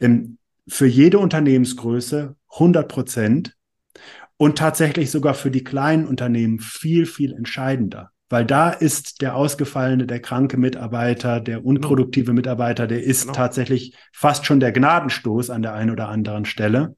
[0.00, 3.56] Ähm, für jede Unternehmensgröße 100 Prozent
[4.36, 8.10] und tatsächlich sogar für die kleinen Unternehmen viel, viel entscheidender.
[8.30, 11.68] Weil da ist der ausgefallene, der kranke Mitarbeiter, der genau.
[11.68, 13.34] unproduktive Mitarbeiter, der ist genau.
[13.34, 16.96] tatsächlich fast schon der Gnadenstoß an der einen oder anderen Stelle.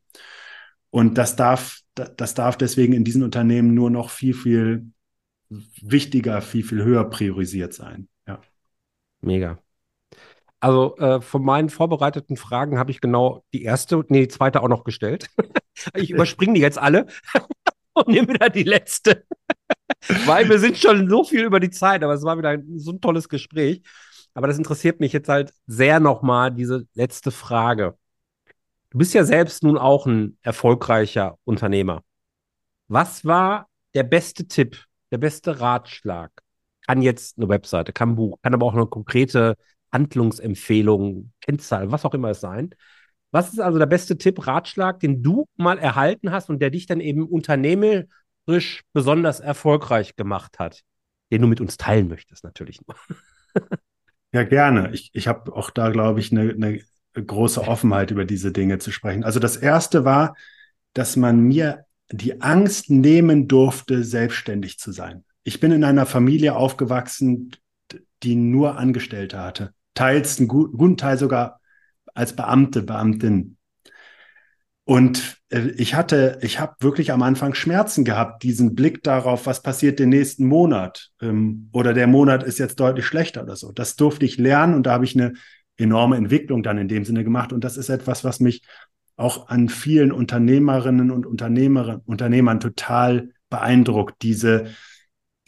[0.91, 4.87] Und das darf, das darf deswegen in diesen Unternehmen nur noch viel, viel
[5.49, 8.09] wichtiger, viel, viel höher priorisiert sein.
[8.27, 8.41] Ja.
[9.21, 9.59] Mega.
[10.61, 14.69] Also äh, von meinen vorbereiteten Fragen habe ich genau die erste, nee, die zweite auch
[14.69, 15.29] noch gestellt.
[15.95, 17.07] ich überspringe die jetzt alle
[17.93, 19.25] und nehme wieder die letzte.
[20.27, 23.01] Weil wir sind schon so viel über die Zeit, aber es war wieder so ein
[23.01, 23.83] tolles Gespräch.
[24.35, 27.97] Aber das interessiert mich jetzt halt sehr nochmal, diese letzte Frage.
[28.91, 32.03] Du bist ja selbst nun auch ein erfolgreicher Unternehmer.
[32.89, 36.31] Was war der beste Tipp, der beste Ratschlag?
[36.87, 39.57] Kann jetzt eine Webseite, kann ein Buch, kann aber auch eine konkrete
[39.93, 42.75] Handlungsempfehlung, Kennzahl, was auch immer es sein.
[43.33, 46.87] Was ist also der beste Tipp, Ratschlag, den du mal erhalten hast und der dich
[46.87, 48.07] dann eben unternehmerisch
[48.93, 50.83] besonders erfolgreich gemacht hat,
[51.31, 52.81] den du mit uns teilen möchtest, natürlich?
[54.33, 54.93] Ja, gerne.
[54.93, 56.81] Ich, ich habe auch da, glaube ich, eine, eine
[57.15, 59.25] große Offenheit über diese Dinge zu sprechen.
[59.25, 60.37] Also das erste war,
[60.93, 65.25] dass man mir die Angst nehmen durfte, selbstständig zu sein.
[65.43, 67.53] Ich bin in einer Familie aufgewachsen,
[68.23, 69.73] die nur Angestellte hatte.
[69.95, 71.61] Teils einen guten Teil sogar
[72.15, 73.56] als Beamte, Beamtin.
[74.87, 79.61] Und äh, ich hatte, ich habe wirklich am Anfang Schmerzen gehabt, diesen Blick darauf, was
[79.61, 83.73] passiert den nächsten Monat ähm, oder der Monat ist jetzt deutlich schlechter oder so.
[83.73, 85.33] Das durfte ich lernen und da habe ich eine
[85.77, 87.53] enorme Entwicklung dann in dem Sinne gemacht.
[87.53, 88.63] Und das ist etwas, was mich
[89.17, 94.67] auch an vielen Unternehmerinnen und Unternehmer, Unternehmern total beeindruckt, diese,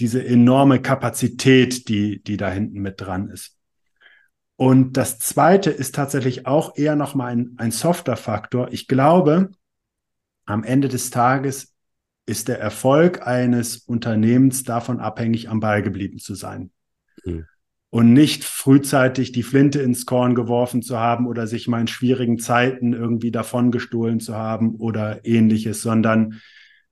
[0.01, 3.57] diese enorme Kapazität, die, die da hinten mit dran ist.
[4.59, 8.72] Und das zweite ist tatsächlich auch eher nochmal ein, ein softer Faktor.
[8.72, 9.50] Ich glaube,
[10.46, 11.74] am Ende des Tages
[12.26, 16.70] ist der Erfolg eines Unternehmens davon abhängig, am Ball geblieben zu sein.
[17.24, 17.46] Mhm
[17.90, 22.38] und nicht frühzeitig die Flinte ins Korn geworfen zu haben oder sich mal in schwierigen
[22.38, 26.40] Zeiten irgendwie davon gestohlen zu haben oder ähnliches, sondern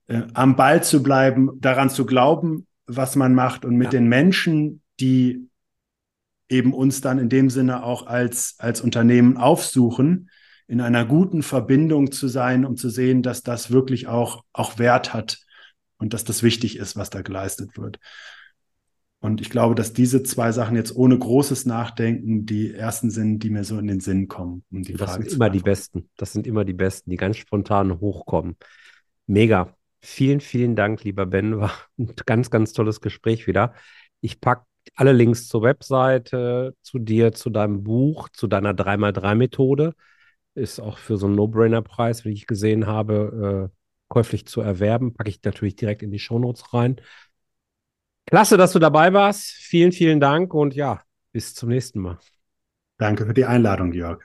[0.07, 3.99] äh, am Ball zu bleiben, daran zu glauben, was man macht und mit ja.
[3.99, 5.49] den Menschen, die
[6.49, 10.29] eben uns dann in dem Sinne auch als, als Unternehmen aufsuchen,
[10.67, 15.13] in einer guten Verbindung zu sein, um zu sehen, dass das wirklich auch, auch Wert
[15.13, 15.39] hat
[15.97, 17.99] und dass das wichtig ist, was da geleistet wird.
[19.19, 23.49] Und ich glaube, dass diese zwei Sachen jetzt ohne großes Nachdenken die ersten sind, die
[23.49, 24.63] mir so in den Sinn kommen.
[24.71, 26.09] Um die das Frage sind immer die besten.
[26.17, 28.57] Das sind immer die besten, die ganz spontan hochkommen.
[29.25, 29.75] Mega.
[30.01, 31.57] Vielen, vielen Dank, lieber Ben.
[31.57, 33.73] War ein ganz, ganz tolles Gespräch wieder.
[34.21, 34.65] Ich packe
[34.95, 39.93] alle Links zur Webseite, zu dir, zu deinem Buch, zu deiner 3x3-Methode.
[40.55, 43.77] Ist auch für so einen No-Brainer-Preis, wie ich gesehen habe, äh,
[44.07, 45.13] käuflich zu erwerben.
[45.13, 47.01] Packe ich natürlich direkt in die Shownotes rein.
[48.25, 49.45] Klasse, dass du dabei warst.
[49.45, 52.19] Vielen, vielen Dank und ja, bis zum nächsten Mal.
[52.97, 54.19] Danke für die Einladung, Jörg.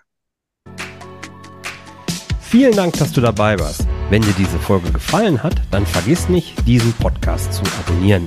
[2.41, 3.87] Vielen Dank, dass du dabei warst.
[4.11, 8.27] Wenn dir diese Folge gefallen hat, dann vergiss nicht, diesen Podcast zu abonnieren.